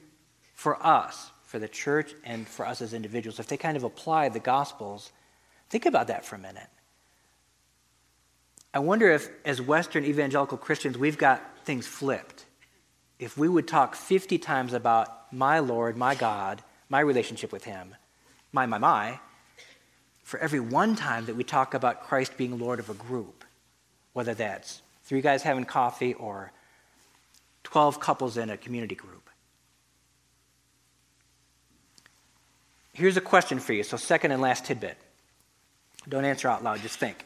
for 0.54 0.84
us, 0.84 1.30
for 1.44 1.58
the 1.58 1.68
church, 1.68 2.14
and 2.24 2.46
for 2.46 2.66
us 2.66 2.80
as 2.82 2.94
individuals, 2.94 3.40
if 3.40 3.46
they 3.48 3.56
kind 3.56 3.76
of 3.76 3.84
apply 3.84 4.28
the 4.28 4.38
Gospels, 4.38 5.12
think 5.70 5.86
about 5.86 6.08
that 6.08 6.24
for 6.24 6.36
a 6.36 6.38
minute. 6.38 6.68
I 8.72 8.80
wonder 8.80 9.10
if, 9.10 9.28
as 9.44 9.60
Western 9.60 10.04
evangelical 10.04 10.58
Christians, 10.58 10.98
we've 10.98 11.18
got 11.18 11.42
things 11.64 11.86
flipped. 11.86 12.44
If 13.18 13.36
we 13.36 13.48
would 13.48 13.66
talk 13.66 13.96
50 13.96 14.38
times 14.38 14.72
about 14.72 15.32
my 15.32 15.58
Lord, 15.58 15.96
my 15.96 16.14
God, 16.14 16.62
my 16.88 17.00
relationship 17.00 17.50
with 17.50 17.64
Him, 17.64 17.94
my, 18.52 18.66
my, 18.66 18.78
my, 18.78 19.18
for 20.22 20.38
every 20.38 20.60
one 20.60 20.94
time 20.94 21.26
that 21.26 21.34
we 21.36 21.44
talk 21.44 21.74
about 21.74 22.02
Christ 22.02 22.36
being 22.36 22.58
Lord 22.58 22.78
of 22.78 22.90
a 22.90 22.94
group, 22.94 23.44
whether 24.12 24.34
that's 24.34 24.82
three 25.02 25.22
guys 25.22 25.42
having 25.42 25.64
coffee 25.64 26.14
or 26.14 26.52
12 27.64 28.00
couples 28.00 28.36
in 28.36 28.50
a 28.50 28.56
community 28.56 28.94
group. 28.94 29.28
Here's 32.92 33.16
a 33.16 33.20
question 33.20 33.60
for 33.60 33.72
you. 33.72 33.84
So, 33.84 33.96
second 33.96 34.32
and 34.32 34.42
last 34.42 34.64
tidbit. 34.64 34.96
Don't 36.08 36.24
answer 36.24 36.48
out 36.48 36.64
loud, 36.64 36.80
just 36.80 36.98
think. 36.98 37.24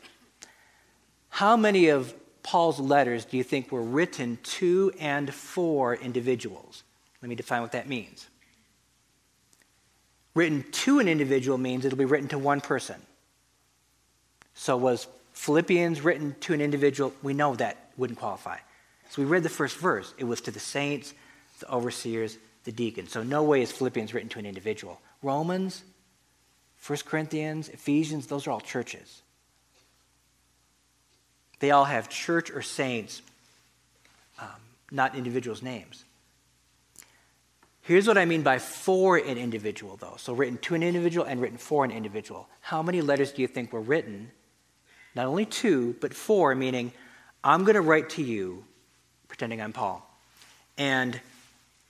How 1.30 1.56
many 1.56 1.88
of 1.88 2.14
Paul's 2.42 2.78
letters 2.78 3.24
do 3.24 3.36
you 3.36 3.44
think 3.44 3.72
were 3.72 3.82
written 3.82 4.38
to 4.42 4.92
and 4.98 5.32
for 5.32 5.94
individuals? 5.94 6.82
Let 7.22 7.28
me 7.28 7.36
define 7.36 7.62
what 7.62 7.72
that 7.72 7.88
means. 7.88 8.28
Written 10.34 10.64
to 10.72 10.98
an 10.98 11.08
individual 11.08 11.56
means 11.56 11.84
it'll 11.84 11.96
be 11.96 12.04
written 12.04 12.28
to 12.28 12.38
one 12.38 12.60
person. 12.60 13.00
So, 14.54 14.76
was 14.76 15.06
Philippians 15.32 16.02
written 16.02 16.36
to 16.40 16.52
an 16.52 16.60
individual? 16.60 17.14
We 17.22 17.32
know 17.32 17.54
that 17.56 17.92
wouldn't 17.96 18.18
qualify. 18.18 18.58
So 19.12 19.20
we 19.20 19.28
read 19.28 19.42
the 19.42 19.50
first 19.50 19.76
verse. 19.76 20.14
It 20.16 20.24
was 20.24 20.40
to 20.40 20.50
the 20.50 20.58
saints, 20.58 21.12
the 21.60 21.70
overseers, 21.70 22.38
the 22.64 22.72
deacons. 22.72 23.12
So 23.12 23.22
no 23.22 23.42
way 23.42 23.60
is 23.60 23.70
Philippians 23.70 24.14
written 24.14 24.30
to 24.30 24.38
an 24.38 24.46
individual. 24.46 25.02
Romans, 25.22 25.82
1 26.86 27.00
Corinthians, 27.04 27.68
Ephesians, 27.68 28.26
those 28.26 28.46
are 28.46 28.52
all 28.52 28.60
churches. 28.62 29.20
They 31.58 31.72
all 31.72 31.84
have 31.84 32.08
church 32.08 32.50
or 32.50 32.62
saints, 32.62 33.20
um, 34.40 34.48
not 34.90 35.14
individuals' 35.14 35.62
names. 35.62 36.04
Here's 37.82 38.08
what 38.08 38.16
I 38.16 38.24
mean 38.24 38.40
by 38.40 38.58
for 38.58 39.18
an 39.18 39.36
individual, 39.36 39.98
though. 39.98 40.14
So 40.16 40.32
written 40.32 40.56
to 40.62 40.74
an 40.74 40.82
individual 40.82 41.26
and 41.26 41.38
written 41.38 41.58
for 41.58 41.84
an 41.84 41.90
individual. 41.90 42.48
How 42.62 42.82
many 42.82 43.02
letters 43.02 43.32
do 43.32 43.42
you 43.42 43.48
think 43.48 43.74
were 43.74 43.80
written? 43.82 44.30
Not 45.14 45.26
only 45.26 45.44
to, 45.44 45.96
but 46.00 46.14
for, 46.14 46.54
meaning, 46.54 46.92
I'm 47.44 47.64
going 47.64 47.74
to 47.74 47.82
write 47.82 48.08
to 48.10 48.22
you 48.22 48.64
pretending 49.32 49.62
I'm 49.62 49.72
Paul. 49.72 50.06
And 50.76 51.18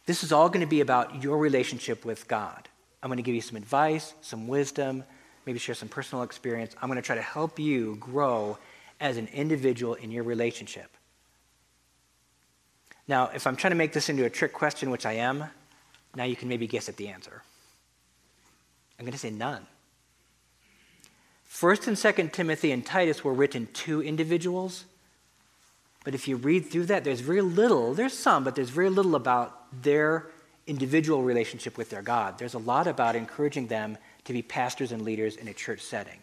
this 0.07 0.23
is 0.23 0.31
all 0.31 0.49
going 0.49 0.61
to 0.61 0.67
be 0.69 0.81
about 0.81 1.25
your 1.25 1.39
relationship 1.39 2.05
with 2.05 2.29
God. 2.29 2.69
I'm 3.03 3.09
going 3.09 3.17
to 3.17 3.23
give 3.25 3.35
you 3.35 3.41
some 3.41 3.57
advice, 3.57 4.15
some 4.21 4.47
wisdom, 4.47 5.03
maybe 5.45 5.59
share 5.59 5.75
some 5.75 5.89
personal 5.89 6.23
experience. 6.23 6.77
I'm 6.81 6.89
going 6.89 7.03
to 7.03 7.05
try 7.05 7.17
to 7.17 7.21
help 7.21 7.59
you 7.59 7.97
grow 7.97 8.59
as 9.01 9.17
an 9.17 9.29
individual 9.33 9.95
in 9.95 10.13
your 10.13 10.23
relationship. 10.23 10.89
Now, 13.09 13.31
if 13.35 13.45
I'm 13.45 13.57
trying 13.57 13.73
to 13.73 13.77
make 13.77 13.93
this 13.93 14.09
into 14.09 14.25
a 14.25 14.31
trick 14.31 14.53
question, 14.53 14.91
which 14.93 15.05
I 15.05 15.15
am, 15.15 15.43
now 16.15 16.23
you 16.23 16.37
can 16.37 16.49
maybe 16.49 16.69
guess 16.69 16.89
at 16.89 16.97
the 16.97 17.09
answer. 17.09 17.43
I'm 19.01 19.05
going 19.05 19.15
to 19.15 19.19
say 19.19 19.31
none. 19.31 19.67
First 21.43 21.89
and 21.89 21.99
Second 21.99 22.33
Timothy 22.33 22.71
and 22.71 22.87
Titus 22.87 23.25
were 23.25 23.35
written 23.35 23.67
to 23.73 24.01
individuals, 24.01 24.85
but 26.05 26.15
if 26.15 26.27
you 26.27 26.37
read 26.37 26.67
through 26.67 26.87
that, 26.87 27.05
there's 27.05 27.21
very 27.21 27.41
little, 27.41 27.95
there's 27.95 28.17
some, 28.17 28.45
but 28.45 28.55
there's 28.55 28.71
very 28.71 28.91
little 28.91 29.15
about 29.15 29.83
their 29.83 30.27
individual 30.67 31.23
relationship 31.23 31.77
with 31.77 31.91
their 31.91 32.03
God. 32.03 32.39
There's 32.39 32.55
a 32.55 32.59
lot 32.59 32.87
about 32.87 33.17
encouraging 33.17 33.69
them 33.69 33.99
to 34.25 34.33
be 34.33 34.43
pastors 34.43 34.93
and 34.93 35.03
leaders 35.03 35.37
in 35.37 35.49
a 35.49 35.55
church 35.55 35.81
setting. 35.81 36.19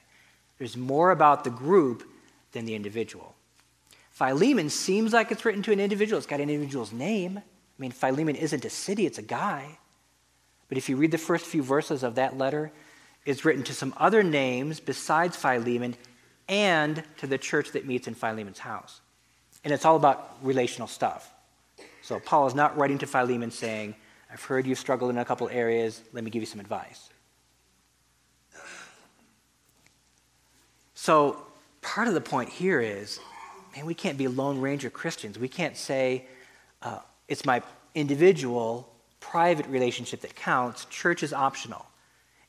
There's 0.57 0.75
more 0.75 1.11
about 1.11 1.43
the 1.43 1.49
group 1.49 2.03
than 2.51 2.65
the 2.65 2.75
individual. 2.75 3.35
Philemon 4.11 4.69
seems 4.69 5.13
like 5.13 5.31
it's 5.31 5.45
written 5.45 5.63
to 5.63 5.71
an 5.71 5.79
individual. 5.79 6.17
It's 6.17 6.27
got 6.27 6.41
an 6.41 6.49
individual's 6.49 6.91
name. 6.91 7.37
I 7.37 7.41
mean, 7.77 7.91
Philemon 7.91 8.35
isn't 8.35 8.65
a 8.65 8.69
city, 8.69 9.05
it's 9.05 9.17
a 9.17 9.23
guy. 9.23 9.77
But 10.67 10.77
if 10.77 10.89
you 10.89 10.97
read 10.97 11.11
the 11.11 11.17
first 11.17 11.45
few 11.45 11.63
verses 11.63 12.03
of 12.03 12.15
that 12.15 12.37
letter, 12.37 12.71
it's 13.25 13.45
written 13.45 13.63
to 13.63 13.73
some 13.73 13.93
other 13.97 14.23
names 14.23 14.79
besides 14.79 15.37
Philemon 15.37 15.95
and 16.47 17.03
to 17.17 17.27
the 17.27 17.37
church 17.37 17.71
that 17.71 17.85
meets 17.85 18.07
in 18.07 18.13
Philemon's 18.13 18.59
house. 18.59 19.01
And 19.63 19.73
it's 19.73 19.85
all 19.85 19.95
about 19.95 20.37
relational 20.41 20.87
stuff. 20.87 21.31
So 22.01 22.19
Paul 22.19 22.47
is 22.47 22.55
not 22.55 22.77
writing 22.77 22.97
to 22.99 23.07
Philemon 23.07 23.51
saying, 23.51 23.95
I've 24.31 24.43
heard 24.43 24.67
you've 24.67 24.79
struggled 24.79 25.11
in 25.11 25.17
a 25.17 25.25
couple 25.25 25.49
areas, 25.49 26.01
let 26.13 26.23
me 26.23 26.31
give 26.31 26.41
you 26.41 26.45
some 26.45 26.59
advice. 26.59 27.09
So 30.93 31.41
part 31.81 32.07
of 32.07 32.13
the 32.13 32.21
point 32.21 32.49
here 32.49 32.81
is, 32.81 33.19
man, 33.75 33.85
we 33.85 33.93
can't 33.93 34.17
be 34.17 34.27
Lone 34.27 34.59
Ranger 34.59 34.89
Christians. 34.89 35.39
We 35.39 35.47
can't 35.47 35.77
say, 35.77 36.25
uh, 36.81 36.99
it's 37.27 37.45
my 37.45 37.61
individual, 37.95 38.91
private 39.19 39.65
relationship 39.67 40.21
that 40.21 40.35
counts. 40.35 40.85
Church 40.85 41.23
is 41.23 41.33
optional. 41.33 41.85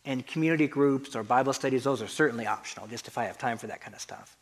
And 0.05 0.27
community 0.27 0.67
groups 0.67 1.15
or 1.15 1.23
Bible 1.23 1.53
studies, 1.53 1.85
those 1.85 2.03
are 2.03 2.09
certainly 2.09 2.47
optional, 2.47 2.87
just 2.87 3.07
if 3.07 3.19
I 3.19 3.25
have 3.25 3.39
time 3.39 3.59
for 3.59 3.67
that 3.67 3.81
kind 3.81 3.95
of 3.95 4.01
stuff. 4.01 4.37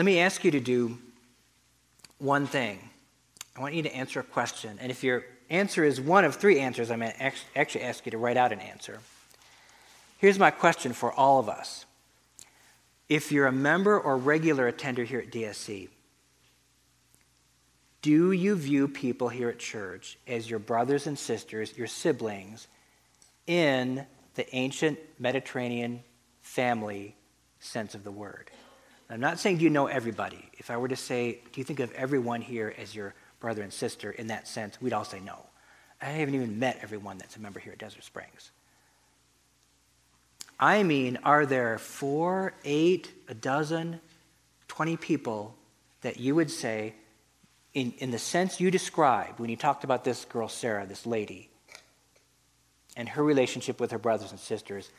Let 0.00 0.06
me 0.06 0.20
ask 0.20 0.44
you 0.44 0.50
to 0.52 0.60
do 0.60 0.96
one 2.16 2.46
thing. 2.46 2.78
I 3.54 3.60
want 3.60 3.74
you 3.74 3.82
to 3.82 3.94
answer 3.94 4.20
a 4.20 4.22
question. 4.22 4.78
And 4.80 4.90
if 4.90 5.04
your 5.04 5.24
answer 5.50 5.84
is 5.84 6.00
one 6.00 6.24
of 6.24 6.36
three 6.36 6.58
answers, 6.58 6.90
I'm 6.90 7.00
going 7.00 7.12
to 7.12 7.32
actually 7.54 7.84
ask 7.84 8.06
you 8.06 8.12
to 8.12 8.16
write 8.16 8.38
out 8.38 8.50
an 8.50 8.60
answer. 8.60 9.00
Here's 10.16 10.38
my 10.38 10.50
question 10.50 10.94
for 10.94 11.12
all 11.12 11.38
of 11.38 11.50
us. 11.50 11.84
If 13.10 13.30
you're 13.30 13.46
a 13.46 13.52
member 13.52 14.00
or 14.00 14.16
regular 14.16 14.68
attender 14.68 15.04
here 15.04 15.20
at 15.20 15.30
DSC, 15.30 15.90
do 18.00 18.32
you 18.32 18.56
view 18.56 18.88
people 18.88 19.28
here 19.28 19.50
at 19.50 19.58
church 19.58 20.18
as 20.26 20.48
your 20.48 20.60
brothers 20.60 21.06
and 21.06 21.18
sisters, 21.18 21.76
your 21.76 21.86
siblings, 21.86 22.68
in 23.46 24.06
the 24.34 24.56
ancient 24.56 24.98
Mediterranean 25.18 26.02
family 26.40 27.16
sense 27.58 27.94
of 27.94 28.02
the 28.02 28.10
word? 28.10 28.50
I'm 29.10 29.20
not 29.20 29.40
saying 29.40 29.58
do 29.58 29.64
you 29.64 29.70
know 29.70 29.86
everybody. 29.86 30.48
If 30.54 30.70
I 30.70 30.76
were 30.76 30.88
to 30.88 30.96
say, 30.96 31.40
do 31.52 31.60
you 31.60 31.64
think 31.64 31.80
of 31.80 31.92
everyone 31.92 32.40
here 32.40 32.72
as 32.78 32.94
your 32.94 33.14
brother 33.40 33.62
and 33.62 33.72
sister 33.72 34.12
in 34.12 34.28
that 34.28 34.46
sense, 34.46 34.80
we'd 34.80 34.92
all 34.92 35.04
say 35.04 35.18
no. 35.18 35.38
I 36.00 36.06
haven't 36.06 36.34
even 36.34 36.58
met 36.58 36.78
everyone 36.82 37.18
that's 37.18 37.36
a 37.36 37.40
member 37.40 37.58
here 37.58 37.72
at 37.72 37.78
Desert 37.78 38.04
Springs. 38.04 38.50
I 40.58 40.82
mean, 40.82 41.18
are 41.24 41.44
there 41.44 41.78
four, 41.78 42.52
eight, 42.64 43.10
a 43.28 43.34
dozen, 43.34 44.00
20 44.68 44.96
people 44.96 45.56
that 46.02 46.18
you 46.18 46.34
would 46.34 46.50
say, 46.50 46.94
in, 47.74 47.92
in 47.98 48.10
the 48.10 48.18
sense 48.18 48.60
you 48.60 48.70
described 48.70 49.40
when 49.40 49.50
you 49.50 49.56
talked 49.56 49.84
about 49.84 50.04
this 50.04 50.24
girl, 50.24 50.48
Sarah, 50.48 50.86
this 50.86 51.06
lady, 51.06 51.48
and 52.96 53.08
her 53.08 53.22
relationship 53.22 53.80
with 53.80 53.90
her 53.90 53.98
brothers 53.98 54.30
and 54.30 54.40
sisters, 54.40 54.90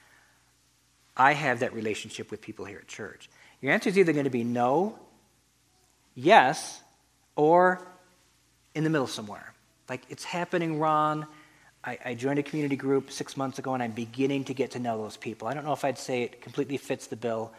I 1.16 1.34
have 1.34 1.60
that 1.60 1.74
relationship 1.74 2.32
with 2.32 2.42
people 2.42 2.66
here 2.66 2.80
at 2.80 2.88
church. 2.88 3.30
Your 3.62 3.72
answer 3.74 3.90
is 3.90 3.98
either 3.98 4.12
going 4.12 4.26
to 4.26 4.32
be 4.32 4.44
no, 4.44 4.98
yes, 6.16 6.82
or 7.36 7.82
in 8.74 8.84
the 8.84 8.90
middle 8.90 9.08
somewhere. 9.08 9.54
Like, 9.88 10.02
it's 10.10 10.24
happening, 10.24 10.80
Ron. 10.80 11.28
I, 11.84 11.98
I, 12.06 12.14
joined 12.14 12.38
a 12.38 12.44
community 12.44 12.76
group 12.76 13.12
six 13.12 13.36
months 13.36 13.58
ago 13.58 13.74
and 13.74 13.82
I'm 13.82 13.92
beginning 13.92 14.44
to 14.46 14.54
get 14.54 14.72
to 14.72 14.80
know 14.80 15.02
those 15.02 15.18
people. 15.18 15.48
I 15.48 15.56
don't 15.56 15.66
know 15.66 15.74
if 15.74 15.84
I'd 15.84 15.98
say 15.98 16.22
it 16.22 16.42
completely 16.42 16.78
fits 16.78 17.08
the 17.08 17.16
bill, 17.16 17.52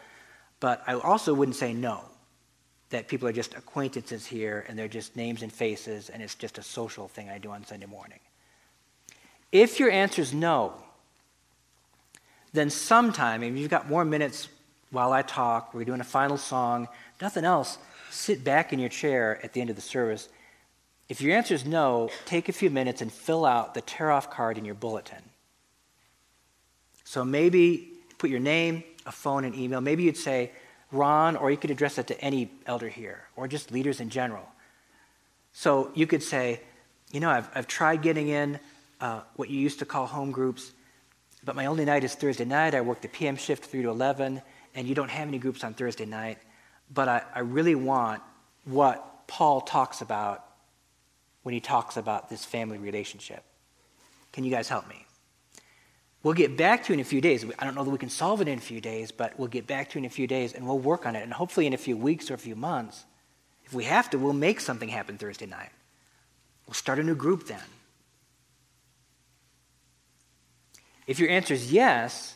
but 0.61 0.81
I 0.87 0.93
also 0.93 1.33
wouldn't 1.33 1.57
say 1.57 1.73
no, 1.73 2.01
that 2.89 3.09
people 3.09 3.27
are 3.27 3.33
just 3.33 3.53
acquaintances 3.53 4.25
here 4.25 4.65
and 4.69 4.79
they're 4.79 4.87
just 4.87 5.17
names 5.17 5.41
and 5.41 5.51
faces 5.51 6.09
and 6.09 6.23
it's 6.23 6.35
just 6.35 6.57
a 6.57 6.63
social 6.63 7.09
thing 7.09 7.29
I 7.29 7.37
do 7.37 7.51
on 7.51 7.65
Sunday 7.65 7.85
morning. 7.85 8.19
If 9.51 9.77
your 9.79 9.91
answer 9.91 10.21
is 10.21 10.33
no, 10.33 10.73
then 12.53 12.69
sometime, 12.69 13.43
if 13.43 13.57
you've 13.57 13.69
got 13.69 13.89
more 13.89 14.05
minutes 14.05 14.47
while 14.93 15.11
I 15.11 15.23
talk, 15.23 15.73
we're 15.73 15.85
doing 15.85 16.01
a 16.01 16.05
final 16.05 16.37
song, 16.37 16.87
nothing 17.19 17.43
else, 17.43 17.79
sit 18.11 18.43
back 18.43 18.71
in 18.71 18.79
your 18.79 18.89
chair 18.89 19.39
at 19.43 19.53
the 19.53 19.59
end 19.59 19.71
of 19.71 19.75
the 19.75 19.81
service. 19.81 20.29
If 21.09 21.19
your 21.19 21.35
answer 21.35 21.55
is 21.55 21.65
no, 21.65 22.11
take 22.25 22.47
a 22.47 22.53
few 22.53 22.69
minutes 22.69 23.01
and 23.01 23.11
fill 23.11 23.43
out 23.43 23.73
the 23.73 23.81
tear 23.81 24.11
off 24.11 24.29
card 24.29 24.57
in 24.57 24.65
your 24.65 24.75
bulletin. 24.75 25.23
So 27.03 27.25
maybe 27.25 27.91
put 28.19 28.29
your 28.29 28.39
name, 28.39 28.83
a 29.07 29.11
phone, 29.11 29.45
and 29.45 29.55
email. 29.55 29.81
Maybe 29.81 30.03
you'd 30.03 30.15
say, 30.15 30.51
Ron, 30.91 31.35
or 31.35 31.49
you 31.49 31.57
could 31.57 31.71
address 31.71 31.95
that 31.95 32.07
to 32.07 32.21
any 32.21 32.51
elder 32.67 32.87
here, 32.87 33.23
or 33.35 33.47
just 33.47 33.71
leaders 33.71 33.99
in 33.99 34.09
general. 34.09 34.47
So 35.53 35.91
you 35.95 36.05
could 36.05 36.21
say, 36.21 36.61
you 37.11 37.19
know, 37.19 37.31
I've, 37.31 37.49
I've 37.55 37.67
tried 37.67 38.03
getting 38.03 38.27
in 38.27 38.59
uh, 39.01 39.21
what 39.37 39.49
you 39.49 39.59
used 39.59 39.79
to 39.79 39.85
call 39.85 40.05
home 40.05 40.31
groups, 40.31 40.71
but 41.43 41.55
my 41.55 41.65
only 41.65 41.83
night 41.83 42.03
is 42.03 42.13
Thursday 42.13 42.45
night. 42.45 42.75
I 42.75 42.81
work 42.81 43.01
the 43.01 43.07
PM 43.07 43.35
shift 43.35 43.65
3 43.65 43.81
to 43.81 43.89
11 43.89 44.43
and 44.75 44.87
you 44.87 44.95
don't 44.95 45.09
have 45.09 45.27
any 45.27 45.37
groups 45.37 45.63
on 45.63 45.73
Thursday 45.73 46.05
night, 46.05 46.37
but 46.91 47.07
I, 47.07 47.23
I 47.33 47.39
really 47.39 47.75
want 47.75 48.21
what 48.65 49.27
Paul 49.27 49.61
talks 49.61 50.01
about 50.01 50.45
when 51.43 51.53
he 51.53 51.59
talks 51.59 51.97
about 51.97 52.29
this 52.29 52.45
family 52.45 52.77
relationship. 52.77 53.43
Can 54.31 54.43
you 54.43 54.51
guys 54.51 54.67
help 54.67 54.87
me? 54.87 55.05
We'll 56.23 56.33
get 56.33 56.55
back 56.55 56.85
to 56.85 56.93
it 56.93 56.95
in 56.95 56.99
a 57.01 57.03
few 57.03 57.19
days. 57.19 57.45
I 57.59 57.65
don't 57.65 57.75
know 57.75 57.83
that 57.83 57.89
we 57.89 57.97
can 57.97 58.09
solve 58.09 58.39
it 58.39 58.47
in 58.47 58.57
a 58.57 58.61
few 58.61 58.79
days, 58.79 59.11
but 59.11 59.37
we'll 59.37 59.49
get 59.49 59.67
back 59.67 59.89
to 59.89 59.97
it 59.97 59.99
in 59.99 60.05
a 60.05 60.09
few 60.09 60.25
days 60.25 60.53
and 60.53 60.65
we'll 60.65 60.79
work 60.79 61.05
on 61.05 61.17
it. 61.17 61.23
And 61.23 61.33
hopefully, 61.33 61.67
in 61.67 61.73
a 61.73 61.77
few 61.77 61.97
weeks 61.97 62.31
or 62.31 62.33
a 62.33 62.37
few 62.37 62.55
months, 62.55 63.03
if 63.65 63.73
we 63.73 63.83
have 63.83 64.09
to, 64.11 64.17
we'll 64.17 64.31
make 64.31 64.61
something 64.61 64.87
happen 64.87 65.17
Thursday 65.17 65.45
night. 65.45 65.69
We'll 66.65 66.75
start 66.75 66.99
a 66.99 67.03
new 67.03 67.15
group 67.15 67.47
then. 67.47 67.59
If 71.07 71.19
your 71.19 71.29
answer 71.29 71.53
is 71.53 71.73
yes, 71.73 72.35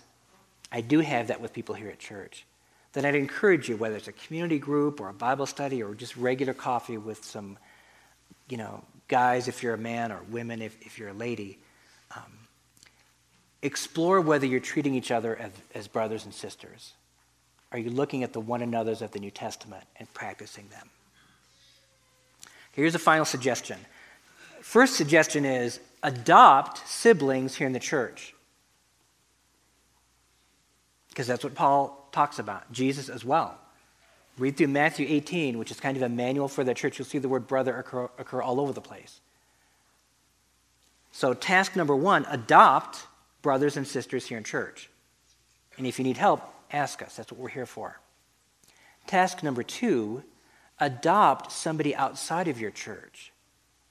I 0.78 0.82
do 0.82 1.00
have 1.00 1.30
that 1.30 1.42
with 1.42 1.54
people 1.54 1.74
here 1.74 1.90
at 1.90 1.98
church. 1.98 2.46
Then 2.94 3.04
I'd 3.04 3.16
encourage 3.16 3.68
you, 3.68 3.78
whether 3.78 3.96
it's 3.96 4.08
a 4.08 4.12
community 4.12 4.60
group 4.60 5.02
or 5.02 5.10
a 5.10 5.14
Bible 5.14 5.48
study 5.48 5.82
or 5.82 5.96
just 5.96 6.16
regular 6.16 6.54
coffee 6.54 7.00
with 7.00 7.26
some, 7.26 7.58
you 8.48 8.58
know, 8.58 8.84
guys 9.08 9.48
if 9.48 9.64
you're 9.64 9.74
a 9.74 9.78
man 9.80 10.12
or 10.12 10.20
women 10.30 10.62
if, 10.62 10.78
if 10.86 11.00
you're 11.00 11.10
a 11.10 11.14
lady, 11.14 11.58
um, 12.16 12.32
explore 13.64 14.22
whether 14.22 14.46
you're 14.46 14.60
treating 14.60 14.94
each 14.94 15.10
other 15.10 15.36
as, 15.38 15.52
as 15.74 15.88
brothers 15.88 16.26
and 16.26 16.34
sisters. 16.34 16.94
Are 17.72 17.80
you 17.80 17.90
looking 17.90 18.22
at 18.22 18.32
the 18.32 18.40
one 18.40 18.62
another's 18.62 19.02
of 19.02 19.10
the 19.10 19.20
New 19.20 19.32
Testament 19.32 19.84
and 19.96 20.14
practicing 20.14 20.70
them? 20.70 20.92
Here's 22.74 22.94
a 22.94 23.00
final 23.00 23.26
suggestion. 23.26 23.80
First 24.62 24.96
suggestion 24.96 25.44
is 25.44 25.80
adopt 26.04 26.88
siblings 26.88 27.56
here 27.56 27.66
in 27.66 27.74
the 27.74 27.80
church 27.80 28.36
because 31.18 31.26
that's 31.26 31.44
what 31.44 31.56
Paul 31.56 32.08
talks 32.12 32.38
about, 32.38 32.72
Jesus 32.72 33.10
as 33.10 33.26
well. 33.26 33.58
Read 34.38 34.56
through 34.56 34.68
Matthew 34.68 35.08
18, 35.10 35.58
which 35.58 35.72
is 35.72 35.80
kind 35.80 35.98
of 35.98 36.04
a 36.04 36.10
manual 36.10 36.48
for 36.48 36.64
the 36.64 36.76
church. 36.76 37.00
You'll 37.00 37.08
see 37.08 37.18
the 37.18 37.28
word 37.28 37.48
brother 37.48 37.76
occur, 37.76 38.04
occur 38.20 38.40
all 38.40 38.60
over 38.60 38.72
the 38.72 38.82
place. 38.82 39.20
So, 41.12 41.34
task 41.34 41.76
number 41.76 41.96
one 41.96 42.28
adopt 42.30 43.08
brothers 43.42 43.78
and 43.78 43.88
sisters 43.88 44.28
here 44.28 44.38
in 44.38 44.44
church. 44.44 44.92
And 45.80 45.88
if 45.88 45.98
you 45.98 46.06
need 46.06 46.18
help, 46.18 46.44
ask 46.72 47.02
us. 47.02 47.16
That's 47.16 47.32
what 47.32 47.42
we're 47.42 47.50
here 47.50 47.66
for. 47.66 48.00
Task 49.08 49.42
number 49.42 49.64
two 49.64 50.22
adopt 50.80 51.52
somebody 51.52 51.96
outside 51.96 52.48
of 52.48 52.62
your 52.62 52.70
church. 52.70 53.32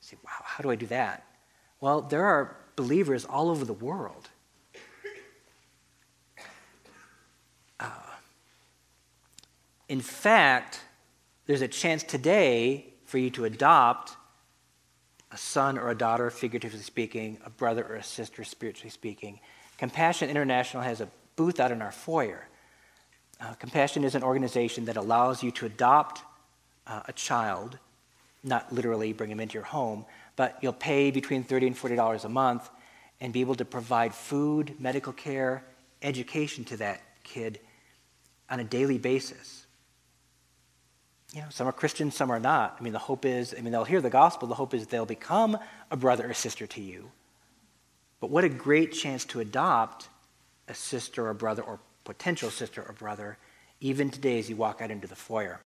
You 0.00 0.06
say, 0.10 0.16
wow, 0.24 0.44
how 0.44 0.62
do 0.62 0.70
I 0.70 0.76
do 0.76 0.86
that? 0.86 1.26
Well, 1.80 2.02
there 2.02 2.24
are 2.24 2.56
believers 2.76 3.24
all 3.24 3.50
over 3.50 3.64
the 3.64 3.72
world 3.72 4.30
In 9.88 10.00
fact, 10.00 10.80
there's 11.46 11.62
a 11.62 11.68
chance 11.68 12.02
today 12.02 12.86
for 13.04 13.18
you 13.18 13.30
to 13.30 13.44
adopt 13.44 14.16
a 15.30 15.36
son 15.36 15.78
or 15.78 15.90
a 15.90 15.94
daughter, 15.94 16.28
figuratively 16.30 16.80
speaking, 16.80 17.38
a 17.44 17.50
brother 17.50 17.84
or 17.88 17.94
a 17.96 18.02
sister, 18.02 18.42
spiritually 18.42 18.90
speaking. 18.90 19.38
Compassion 19.78 20.28
International 20.28 20.82
has 20.82 21.00
a 21.00 21.08
booth 21.36 21.60
out 21.60 21.70
in 21.70 21.82
our 21.82 21.92
foyer. 21.92 22.48
Uh, 23.40 23.52
Compassion 23.54 24.02
is 24.02 24.14
an 24.14 24.22
organization 24.22 24.86
that 24.86 24.96
allows 24.96 25.42
you 25.42 25.50
to 25.52 25.66
adopt 25.66 26.22
uh, 26.86 27.02
a 27.06 27.12
child, 27.12 27.78
not 28.42 28.72
literally 28.72 29.12
bring 29.12 29.30
him 29.30 29.40
into 29.40 29.54
your 29.54 29.64
home, 29.64 30.04
but 30.36 30.58
you'll 30.62 30.72
pay 30.72 31.10
between 31.10 31.44
30 31.44 31.68
and 31.68 31.76
$40 31.76 32.24
a 32.24 32.28
month 32.28 32.70
and 33.20 33.32
be 33.32 33.40
able 33.40 33.54
to 33.54 33.64
provide 33.64 34.14
food, 34.14 34.74
medical 34.80 35.12
care, 35.12 35.64
education 36.02 36.64
to 36.64 36.76
that 36.78 37.02
kid 37.22 37.60
on 38.48 38.60
a 38.60 38.64
daily 38.64 38.98
basis 38.98 39.65
you 41.32 41.40
know, 41.40 41.48
some 41.50 41.66
are 41.66 41.72
Christians, 41.72 42.14
some 42.14 42.30
are 42.30 42.40
not. 42.40 42.76
I 42.78 42.82
mean, 42.82 42.92
the 42.92 42.98
hope 42.98 43.24
is, 43.24 43.54
I 43.56 43.60
mean, 43.60 43.72
they'll 43.72 43.84
hear 43.84 44.00
the 44.00 44.10
gospel. 44.10 44.48
The 44.48 44.54
hope 44.54 44.74
is 44.74 44.86
they'll 44.86 45.06
become 45.06 45.58
a 45.90 45.96
brother 45.96 46.28
or 46.30 46.34
sister 46.34 46.66
to 46.68 46.80
you. 46.80 47.10
But 48.20 48.30
what 48.30 48.44
a 48.44 48.48
great 48.48 48.92
chance 48.92 49.24
to 49.26 49.40
adopt 49.40 50.08
a 50.68 50.74
sister 50.74 51.28
or 51.28 51.34
brother 51.34 51.62
or 51.62 51.80
potential 52.04 52.50
sister 52.50 52.82
or 52.82 52.92
brother, 52.92 53.38
even 53.80 54.10
today 54.10 54.38
as 54.38 54.48
you 54.48 54.56
walk 54.56 54.80
out 54.80 54.90
into 54.90 55.06
the 55.06 55.16
foyer. 55.16 55.60